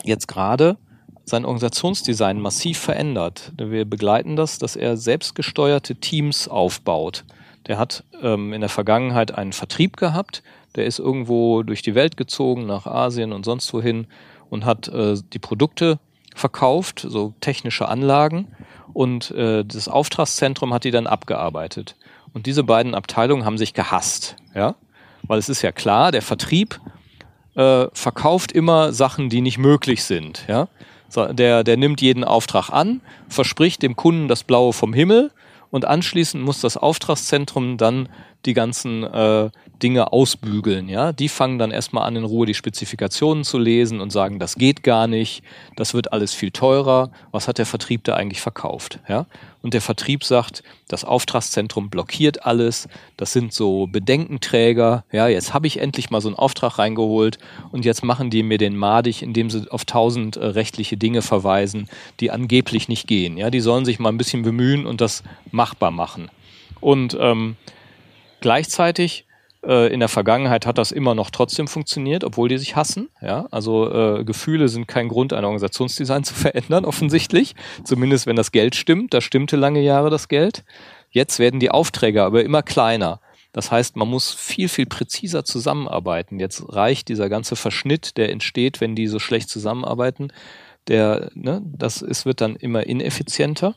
[0.03, 0.77] jetzt gerade
[1.25, 3.51] sein Organisationsdesign massiv verändert.
[3.57, 7.25] Wir begleiten das, dass er selbstgesteuerte Teams aufbaut.
[7.67, 10.41] Der hat ähm, in der Vergangenheit einen Vertrieb gehabt,
[10.75, 14.07] der ist irgendwo durch die Welt gezogen, nach Asien und sonst wohin
[14.49, 15.99] und hat äh, die Produkte
[16.33, 18.47] verkauft, so technische Anlagen
[18.93, 21.95] und äh, das Auftragszentrum hat die dann abgearbeitet.
[22.33, 24.75] Und diese beiden Abteilungen haben sich gehasst, ja,
[25.23, 26.79] weil es ist ja klar, der Vertrieb
[27.57, 30.45] äh, verkauft immer Sachen, die nicht möglich sind.
[30.47, 30.67] Ja?
[31.33, 35.31] Der, der nimmt jeden Auftrag an, verspricht dem Kunden das Blaue vom Himmel
[35.71, 38.09] und anschließend muss das Auftragszentrum dann
[38.45, 39.49] die ganzen äh,
[39.81, 40.89] Dinge ausbügeln.
[40.89, 41.11] Ja?
[41.11, 44.83] Die fangen dann erstmal an, in Ruhe die Spezifikationen zu lesen und sagen, das geht
[44.83, 45.43] gar nicht,
[45.75, 47.11] das wird alles viel teurer.
[47.31, 48.99] Was hat der Vertrieb da eigentlich verkauft?
[49.07, 49.25] Ja?
[49.61, 55.03] Und der Vertrieb sagt, das Auftragszentrum blockiert alles, das sind so Bedenkenträger.
[55.11, 57.37] Ja, jetzt habe ich endlich mal so einen Auftrag reingeholt
[57.71, 61.89] und jetzt machen die mir den madig, indem sie auf tausend äh, rechtliche Dinge verweisen,
[62.19, 63.37] die angeblich nicht gehen.
[63.37, 66.29] Ja, die sollen sich mal ein bisschen bemühen und das machbar machen.
[66.79, 67.57] Und ähm,
[68.41, 69.27] Gleichzeitig
[69.63, 73.09] äh, in der Vergangenheit hat das immer noch trotzdem funktioniert, obwohl die sich hassen.
[73.21, 73.47] Ja?
[73.51, 77.55] Also äh, Gefühle sind kein Grund, ein Organisationsdesign zu verändern, offensichtlich.
[77.83, 79.13] Zumindest wenn das Geld stimmt.
[79.13, 80.63] Da stimmte lange Jahre das Geld.
[81.09, 83.19] Jetzt werden die Aufträge aber immer kleiner.
[83.53, 86.39] Das heißt, man muss viel, viel präziser zusammenarbeiten.
[86.39, 90.31] Jetzt reicht dieser ganze Verschnitt, der entsteht, wenn die so schlecht zusammenarbeiten.
[90.87, 93.75] Der, ne, das ist, wird dann immer ineffizienter.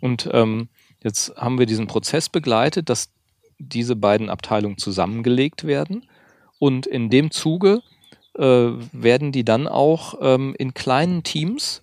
[0.00, 0.68] Und ähm,
[1.02, 3.10] jetzt haben wir diesen Prozess begleitet, dass
[3.58, 6.06] diese beiden Abteilungen zusammengelegt werden.
[6.58, 7.82] Und in dem Zuge
[8.36, 11.82] äh, werden die dann auch ähm, in kleinen Teams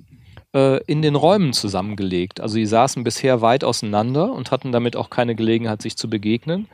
[0.54, 2.42] äh, in den Räumen zusammengelegt.
[2.42, 6.68] Also die saßen bisher weit auseinander und hatten damit auch keine Gelegenheit, sich zu begegnen.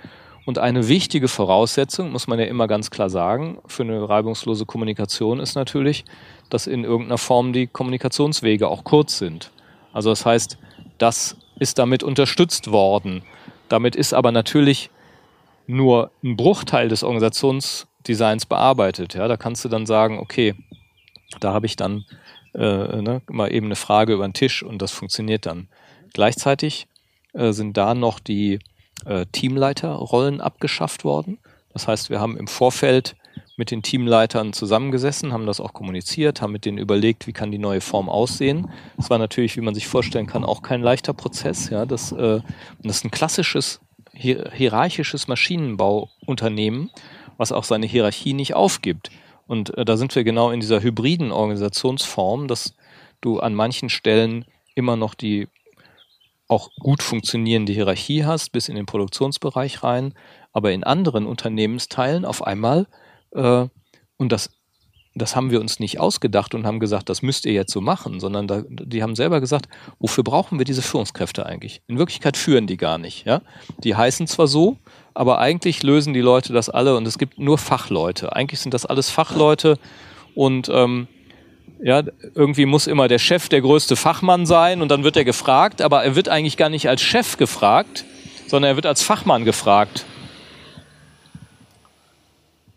[0.45, 5.39] Und eine wichtige Voraussetzung, muss man ja immer ganz klar sagen, für eine reibungslose Kommunikation
[5.39, 6.03] ist natürlich,
[6.49, 9.51] dass in irgendeiner Form die Kommunikationswege auch kurz sind.
[9.93, 10.57] Also das heißt,
[10.97, 13.21] dass ist damit unterstützt worden.
[13.71, 14.89] Damit ist aber natürlich
[15.65, 19.13] nur ein Bruchteil des Organisationsdesigns bearbeitet.
[19.13, 20.55] Ja, da kannst du dann sagen, okay,
[21.39, 22.03] da habe ich dann
[22.53, 25.69] äh, ne, mal eben eine Frage über den Tisch und das funktioniert dann.
[26.13, 26.87] Gleichzeitig
[27.31, 28.59] äh, sind da noch die
[29.05, 31.37] äh, Teamleiterrollen abgeschafft worden.
[31.71, 33.15] Das heißt, wir haben im Vorfeld
[33.61, 37.59] mit den Teamleitern zusammengesessen, haben das auch kommuniziert, haben mit denen überlegt, wie kann die
[37.59, 38.71] neue Form aussehen.
[38.97, 41.69] Das war natürlich, wie man sich vorstellen kann, auch kein leichter Prozess.
[41.69, 42.41] Ja, das, äh,
[42.81, 43.79] das ist ein klassisches
[44.13, 46.89] hierarchisches Maschinenbauunternehmen,
[47.37, 49.11] was auch seine Hierarchie nicht aufgibt.
[49.45, 52.73] Und äh, da sind wir genau in dieser hybriden Organisationsform, dass
[53.21, 55.49] du an manchen Stellen immer noch die
[56.47, 60.15] auch gut funktionierende Hierarchie hast, bis in den Produktionsbereich rein,
[60.51, 62.87] aber in anderen Unternehmensteilen auf einmal,
[63.33, 63.67] äh,
[64.17, 64.49] und das
[65.13, 68.19] das haben wir uns nicht ausgedacht und haben gesagt, das müsst ihr jetzt so machen,
[68.21, 69.67] sondern da, die haben selber gesagt,
[69.99, 71.81] wofür brauchen wir diese Führungskräfte eigentlich?
[71.87, 73.25] In Wirklichkeit führen die gar nicht.
[73.25, 73.41] Ja?
[73.83, 74.77] Die heißen zwar so,
[75.13, 78.33] aber eigentlich lösen die Leute das alle und es gibt nur Fachleute.
[78.33, 79.77] Eigentlich sind das alles Fachleute
[80.33, 81.07] und ähm,
[81.83, 82.03] ja,
[82.33, 86.05] irgendwie muss immer der Chef der größte Fachmann sein und dann wird er gefragt, aber
[86.05, 88.05] er wird eigentlich gar nicht als Chef gefragt,
[88.47, 90.05] sondern er wird als Fachmann gefragt.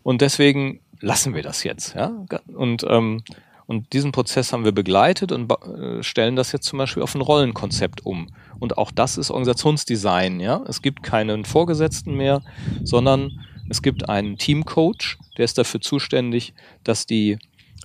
[0.05, 1.95] Und deswegen lassen wir das jetzt.
[1.95, 2.11] Ja?
[2.53, 3.23] Und, ähm,
[3.65, 7.21] und diesen Prozess haben wir begleitet und äh, stellen das jetzt zum Beispiel auf ein
[7.21, 8.27] Rollenkonzept um.
[8.59, 10.39] Und auch das ist Organisationsdesign.
[10.39, 10.63] Ja?
[10.67, 12.43] Es gibt keinen Vorgesetzten mehr,
[12.83, 13.31] sondern
[13.67, 16.53] es gibt einen Teamcoach, der ist dafür zuständig,
[16.83, 17.39] dass die,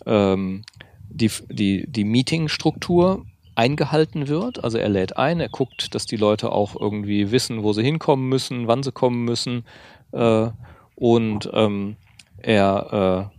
[0.05, 0.65] ähm,
[1.09, 4.63] die, die, die Meetingstruktur eingehalten wird.
[4.63, 8.29] Also er lädt ein, er guckt, dass die Leute auch irgendwie wissen, wo sie hinkommen
[8.29, 9.65] müssen, wann sie kommen müssen.
[10.13, 10.51] Äh,
[10.97, 11.97] und ähm,
[12.43, 13.31] er,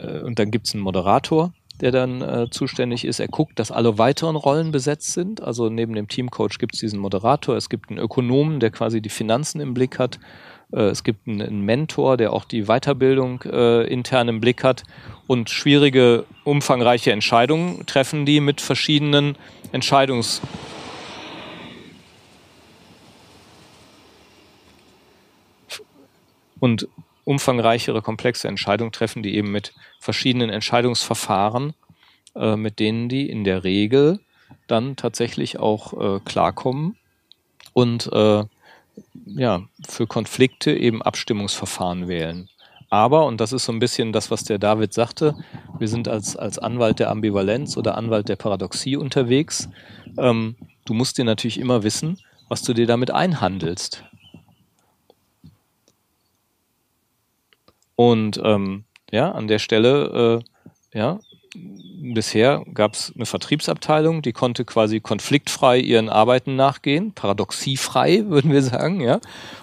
[0.00, 3.20] äh, äh, und dann gibt es einen Moderator, der dann äh, zuständig ist.
[3.20, 5.42] Er guckt, dass alle weiteren Rollen besetzt sind.
[5.42, 7.56] Also neben dem Teamcoach gibt es diesen Moderator.
[7.56, 10.18] Es gibt einen Ökonomen, der quasi die Finanzen im Blick hat.
[10.72, 14.84] Äh, es gibt einen, einen, Mentor, der auch die Weiterbildung äh, intern im Blick hat.
[15.26, 19.36] Und schwierige, umfangreiche Entscheidungen treffen die mit verschiedenen
[19.72, 20.40] Entscheidungs
[26.60, 26.88] und
[27.26, 31.74] umfangreichere, komplexe Entscheidungen treffen, die eben mit verschiedenen Entscheidungsverfahren,
[32.36, 34.20] äh, mit denen die in der Regel
[34.68, 36.96] dann tatsächlich auch äh, klarkommen
[37.72, 38.44] und äh,
[39.26, 42.48] ja, für Konflikte eben Abstimmungsverfahren wählen.
[42.90, 45.34] Aber, und das ist so ein bisschen das, was der David sagte,
[45.78, 49.68] wir sind als, als Anwalt der Ambivalenz oder Anwalt der Paradoxie unterwegs.
[50.16, 50.54] Ähm,
[50.84, 54.04] du musst dir natürlich immer wissen, was du dir damit einhandelst.
[57.96, 60.42] Und ähm, ja, an der Stelle,
[60.92, 61.18] äh, ja,
[61.54, 68.62] bisher gab es eine Vertriebsabteilung, die konnte quasi konfliktfrei ihren Arbeiten nachgehen, paradoxiefrei, würden wir
[68.62, 69.20] sagen, ja.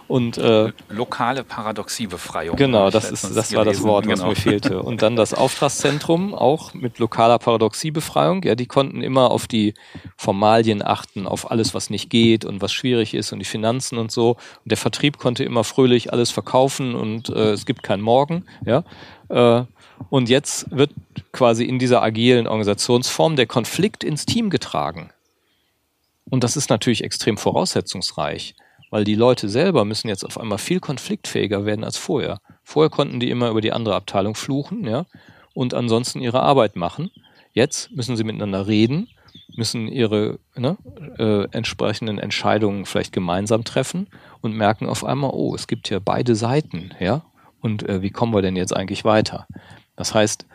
[0.08, 2.56] Und äh, lokale Paradoxiebefreiung.
[2.56, 4.30] Genau, das ist das war das Wort, was genau.
[4.30, 4.84] mir fehlte.
[4.84, 8.44] Und dann das Auftragszentrum auch mit lokaler Paradoxiebefreiung.
[8.44, 9.74] Ja, die konnten immer auf die
[10.18, 14.12] Formalien achten, auf alles, was nicht geht und was schwierig ist und die Finanzen und
[14.12, 14.32] so.
[14.32, 18.46] Und der Vertrieb konnte immer fröhlich alles verkaufen und äh, es gibt kein Morgen.
[18.66, 18.84] Ja.
[19.30, 19.64] Äh,
[20.10, 20.92] und jetzt wird
[21.32, 25.12] quasi in dieser agilen Organisationsform der Konflikt ins Team getragen.
[26.30, 28.56] Und das ist natürlich extrem voraussetzungsreich,
[28.90, 32.40] weil die Leute selber müssen jetzt auf einmal viel konfliktfähiger werden als vorher.
[32.64, 35.06] Vorher konnten die immer über die andere Abteilung fluchen, ja,
[35.54, 37.12] und ansonsten ihre Arbeit machen.
[37.54, 39.10] Jetzt müssen sie miteinander reden,
[39.56, 40.78] müssen ihre ne,
[41.18, 44.08] äh, entsprechenden Entscheidungen vielleicht gemeinsam treffen
[44.42, 47.24] und merken auf einmal, oh, es gibt ja beide Seiten, ja,
[47.62, 49.48] und äh, wie kommen wir denn jetzt eigentlich weiter?
[49.96, 50.46] Das heißt,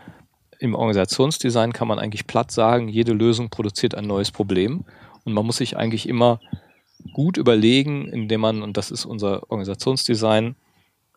[0.59, 4.85] im Organisationsdesign kann man eigentlich platt sagen, jede Lösung produziert ein neues Problem.
[5.25, 6.41] Und man muss sich eigentlich immer
[7.13, 10.57] gut überlegen, indem man, und das ist unser Organisationsdesign,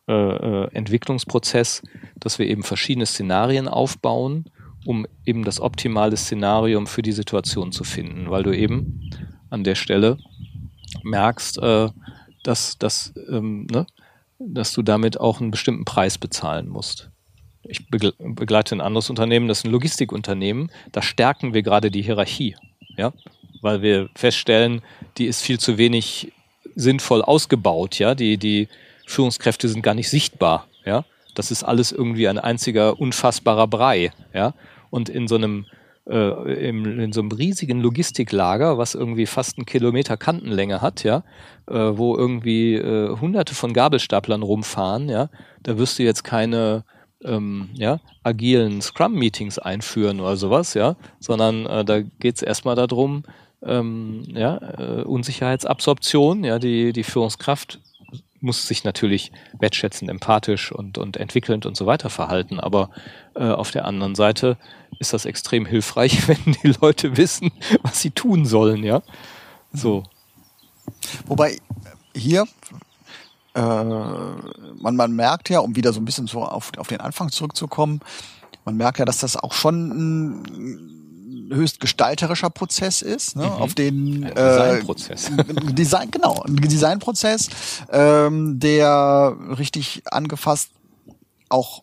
[0.07, 1.81] äh, äh, Entwicklungsprozess,
[2.19, 4.45] dass wir eben verschiedene Szenarien aufbauen,
[4.85, 9.11] um eben das optimale Szenarium für die Situation zu finden, weil du eben
[9.49, 10.17] an der Stelle
[11.03, 11.89] merkst, äh,
[12.43, 13.85] dass, dass, ähm, ne,
[14.39, 17.10] dass du damit auch einen bestimmten Preis bezahlen musst
[17.71, 22.55] ich begleite ein anderes Unternehmen, das ist ein Logistikunternehmen, da stärken wir gerade die Hierarchie,
[22.97, 23.13] ja,
[23.61, 24.81] weil wir feststellen,
[25.17, 26.31] die ist viel zu wenig
[26.75, 28.67] sinnvoll ausgebaut, ja, die, die
[29.05, 34.53] Führungskräfte sind gar nicht sichtbar, ja, das ist alles irgendwie ein einziger unfassbarer Brei, ja,
[34.89, 35.65] und in so einem
[36.09, 41.23] äh, im, in so einem riesigen Logistiklager, was irgendwie fast einen Kilometer Kantenlänge hat, ja,
[41.67, 45.29] äh, wo irgendwie äh, hunderte von Gabelstaplern rumfahren, ja,
[45.63, 46.83] da wirst du jetzt keine
[47.23, 53.23] ähm, ja, agilen Scrum-Meetings einführen oder sowas, ja, sondern äh, da geht es erstmal darum,
[53.63, 56.43] ähm, ja, äh, Unsicherheitsabsorption.
[56.43, 57.79] Ja, die, die Führungskraft
[58.39, 62.59] muss sich natürlich wertschätzend, empathisch und, und entwickelnd und so weiter verhalten.
[62.59, 62.89] Aber
[63.35, 64.57] äh, auf der anderen Seite
[64.99, 67.51] ist das extrem hilfreich, wenn die Leute wissen,
[67.83, 69.03] was sie tun sollen, ja.
[69.71, 70.03] So.
[71.27, 71.57] Wobei
[72.15, 72.45] hier
[73.53, 77.31] äh, man, man merkt ja, um wieder so ein bisschen so auf, auf den Anfang
[77.31, 78.01] zurückzukommen,
[78.65, 81.01] man merkt ja, dass das auch schon ein
[81.53, 83.45] höchst gestalterischer Prozess ist, ne?
[83.45, 83.51] Mhm.
[83.51, 85.29] auf den Ein Designprozess.
[85.29, 87.49] Äh, Design, genau, ein Designprozess,
[87.91, 90.71] ähm, der richtig angefasst
[91.49, 91.81] auch äh,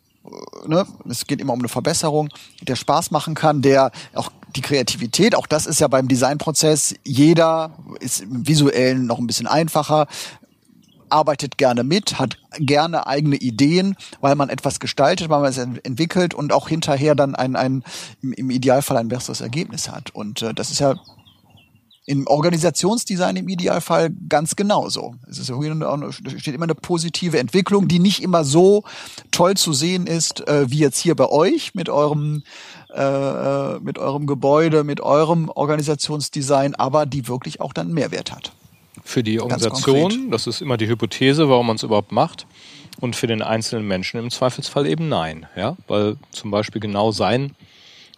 [0.67, 2.29] Ne, es geht immer um eine Verbesserung,
[2.61, 7.71] der Spaß machen kann, der auch die Kreativität, auch das ist ja beim Designprozess, jeder
[8.01, 10.07] ist im visuellen noch ein bisschen einfacher,
[11.11, 15.85] arbeitet gerne mit, hat gerne eigene Ideen, weil man etwas gestaltet, weil man es ent-
[15.85, 17.83] entwickelt und auch hinterher dann ein, ein
[18.23, 20.15] im, Idealfall ein besseres Ergebnis hat.
[20.15, 20.95] Und äh, das ist ja
[22.07, 25.15] im Organisationsdesign im Idealfall ganz genauso.
[25.29, 25.53] Es ist
[26.39, 28.85] steht immer eine positive Entwicklung, die nicht immer so
[29.31, 32.43] toll zu sehen ist, äh, wie jetzt hier bei euch mit eurem
[32.95, 38.53] äh, äh, mit eurem Gebäude, mit eurem Organisationsdesign, aber die wirklich auch dann Mehrwert hat.
[39.09, 42.47] Für die Organisation, das ist immer die Hypothese, warum man es überhaupt macht.
[43.01, 45.47] Und für den einzelnen Menschen im Zweifelsfall eben nein.
[45.57, 45.79] Ja?
[45.87, 47.55] Weil zum Beispiel genau sein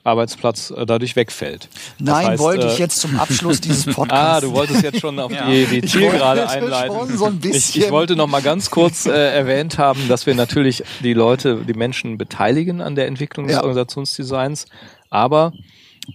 [0.03, 1.69] Arbeitsplatz äh, dadurch wegfällt.
[2.01, 4.41] Nein, heißt, wollte äh, ich jetzt zum Abschluss dieses Ah, Podcasts.
[4.49, 5.49] du wolltest jetzt schon auf Ja.
[5.49, 7.17] die, die Zielgerade einleiten.
[7.17, 11.13] so ich, ich wollte noch mal ganz kurz äh, erwähnt haben, dass wir natürlich die
[11.15, 13.61] Leute, die Menschen beteiligen an der Entwicklung des Ja.
[13.63, 14.67] Organisationsdesigns,
[15.09, 15.53] aber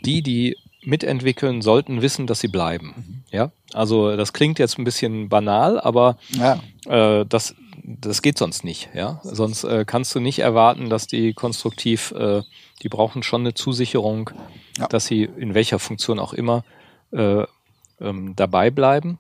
[0.04, 3.24] die, die mitentwickeln, sollten wissen, dass sie bleiben.
[3.36, 6.60] Ja, also das klingt jetzt ein bisschen banal, aber ja.
[6.88, 8.90] äh, das, das geht sonst nicht.
[8.94, 12.42] Ja, sonst äh, kannst du nicht erwarten, dass die konstruktiv, äh,
[12.82, 14.30] die brauchen schon eine Zusicherung,
[14.78, 14.88] Ja.
[14.88, 16.64] dass sie in welcher Funktion auch immer
[17.12, 17.44] äh,
[18.00, 19.18] ähm, dabei bleiben.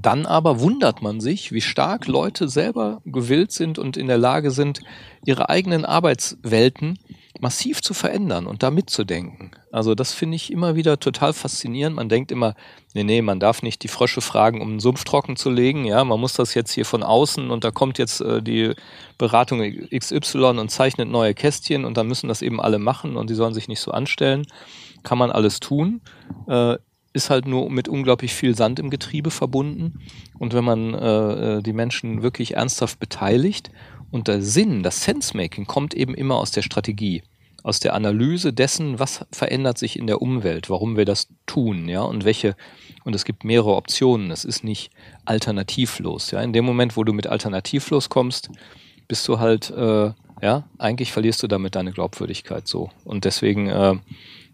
[0.00, 4.50] Dann aber wundert man sich, wie stark Leute selber gewillt sind und in der Lage
[4.50, 4.80] sind,
[5.24, 6.98] ihre eigenen Arbeitswelten
[7.40, 9.50] massiv zu verändern und da mitzudenken.
[9.70, 11.96] Also das finde ich immer wieder total faszinierend.
[11.96, 12.54] Man denkt immer,
[12.94, 15.84] nee, nee, man darf nicht die Frösche fragen, um einen Sumpf trocken zu legen.
[15.84, 18.72] Ja, man muss das jetzt hier von außen und da kommt jetzt äh, die
[19.18, 19.60] Beratung
[19.94, 23.54] XY und zeichnet neue Kästchen und dann müssen das eben alle machen und die sollen
[23.54, 24.46] sich nicht so anstellen.
[25.02, 26.00] Kann man alles tun.
[26.48, 26.76] Äh,
[27.16, 30.00] ist halt nur mit unglaublich viel Sand im Getriebe verbunden.
[30.38, 33.70] Und wenn man äh, äh, die Menschen wirklich ernsthaft beteiligt
[34.10, 37.22] und der Sinn, das Sensemaking kommt eben immer aus der Strategie,
[37.62, 42.02] aus der Analyse dessen, was verändert sich in der Umwelt, warum wir das tun, ja,
[42.02, 42.54] und welche,
[43.04, 44.90] und es gibt mehrere Optionen, es ist nicht
[45.24, 46.40] alternativlos, ja.
[46.40, 48.50] In dem Moment, wo du mit alternativlos kommst,
[49.08, 52.90] bist du halt, äh, ja, eigentlich verlierst du damit deine Glaubwürdigkeit so.
[53.04, 53.96] Und deswegen, äh,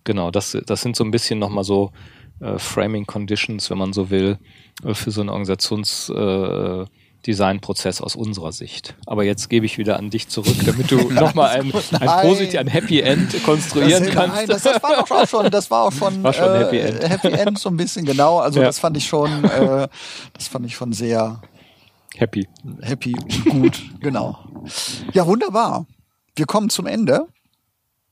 [0.04, 1.92] genau, das, das sind so ein bisschen nochmal so
[2.40, 4.38] äh, Framing Conditions, wenn man so will,
[4.84, 6.86] äh, für so einen Organisations- äh,
[7.26, 8.94] Designprozess aus unserer Sicht.
[9.06, 12.66] Aber jetzt gebe ich wieder an dich zurück, damit du nochmal ein, ein positiv, ein
[12.66, 14.36] Happy End konstruieren das, kannst.
[14.36, 16.78] Nein, das, das war doch auch schon, das war auch schon, War schon äh, Happy
[16.78, 17.08] End.
[17.08, 18.38] Happy End so ein bisschen genau.
[18.38, 18.66] Also Ja.
[18.66, 19.88] das fand ich schon, äh,
[20.32, 21.40] das fand ich schon sehr
[22.16, 22.46] Happy.
[22.82, 23.12] happy,
[23.48, 24.38] gut, genau.
[25.12, 25.86] Ja, wunderbar.
[26.36, 27.26] Wir kommen zum Ende.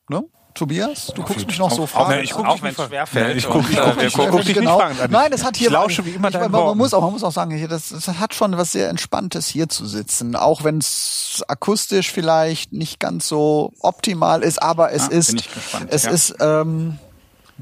[0.08, 0.24] Ne?
[0.54, 2.16] Tobias, du guckst mich noch so Auch, fragen.
[2.16, 3.36] Nee, ich guck auch dich nicht schwerfällt.
[3.36, 5.10] Ich guck- und, ich äh, guck nicht- guck dich nicht fragen an.
[5.10, 7.22] Nein, das hat hier Ich lausche wie immer ich, man, man muss auch, man muss
[7.24, 10.78] auch sagen, hier, das, das hat schon was sehr Entspanntes hier zu sitzen, auch wenn
[10.78, 15.34] es akustisch vielleicht nicht ganz so optimal ist, aber es Ah, ist,
[15.88, 16.10] es ja.
[16.10, 16.98] ist ähm,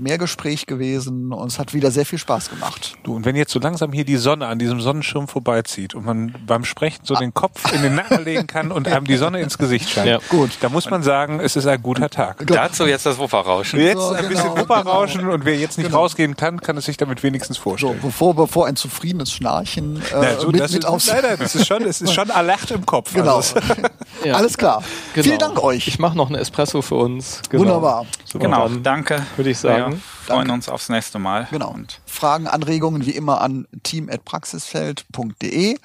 [0.01, 2.95] mehr Gespräch gewesen und es hat wieder sehr viel Spaß gemacht.
[3.03, 6.35] Du, und wenn jetzt so langsam hier die Sonne an diesem Sonnenschirm vorbeizieht und man
[6.47, 9.59] beim Sprechen so den Kopf in den Nacken legen kann und einem die Sonne ins
[9.59, 10.19] Gesicht scheint, Ja.
[10.29, 10.51] Gut.
[10.61, 12.47] da muss man sagen, es ist ein guter Tag.
[12.47, 13.81] Dazu jetzt das Wupperrauschen.
[13.81, 15.99] Jetzt So, ein genau, bisschen Wupperrauschen und wer jetzt nicht Genau.
[16.01, 17.99] rausgehen kann, kann es sich damit wenigstens So, vorstellen.
[18.03, 21.37] bevor, bevor ein zufriedenes Schnarchen äh, Na, so, mit, das mit ist, aufs nein, nein,
[21.39, 23.15] das ist schon, es ist schon alert im Kopf.
[23.15, 23.37] Genau.
[23.37, 23.57] Also,
[24.25, 24.35] Ja.
[24.35, 24.83] Alles klar.
[25.15, 25.25] Genau.
[25.25, 25.87] Vielen Dank euch.
[25.87, 27.41] Ich mache noch einen Espresso für uns.
[27.51, 27.63] Genau.
[27.63, 28.05] Wunderbar.
[28.25, 29.25] So, Genau, danke.
[29.37, 30.53] würde ich sagen, Wir freuen danke.
[30.53, 31.49] uns aufs nächste Mal.
[31.51, 31.71] Genau.
[31.71, 35.77] Und Fragen, Anregungen wie immer an team.praxisfeld.de.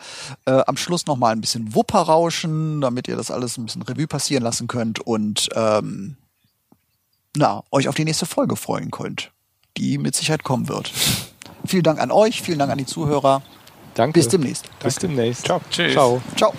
[0.46, 4.08] Äh, am Schluss noch mal ein bisschen Wupperrauschen, damit ihr das alles ein bisschen Revue
[4.08, 6.18] passieren lassen könnt und ähm,
[7.36, 9.32] na, euch auf die nächste Folge freuen könnt,
[9.78, 10.92] die mit Sicherheit kommen wird.
[11.66, 13.42] vielen Dank an euch, vielen Dank an die Zuhörer.
[13.96, 14.20] danke.
[14.20, 14.70] Bis demnächst.
[14.80, 15.46] Bis demnächst.
[15.46, 15.62] Ciao.
[15.72, 15.94] Tschüss.
[15.94, 16.22] Ciao.
[16.36, 16.54] Ciao.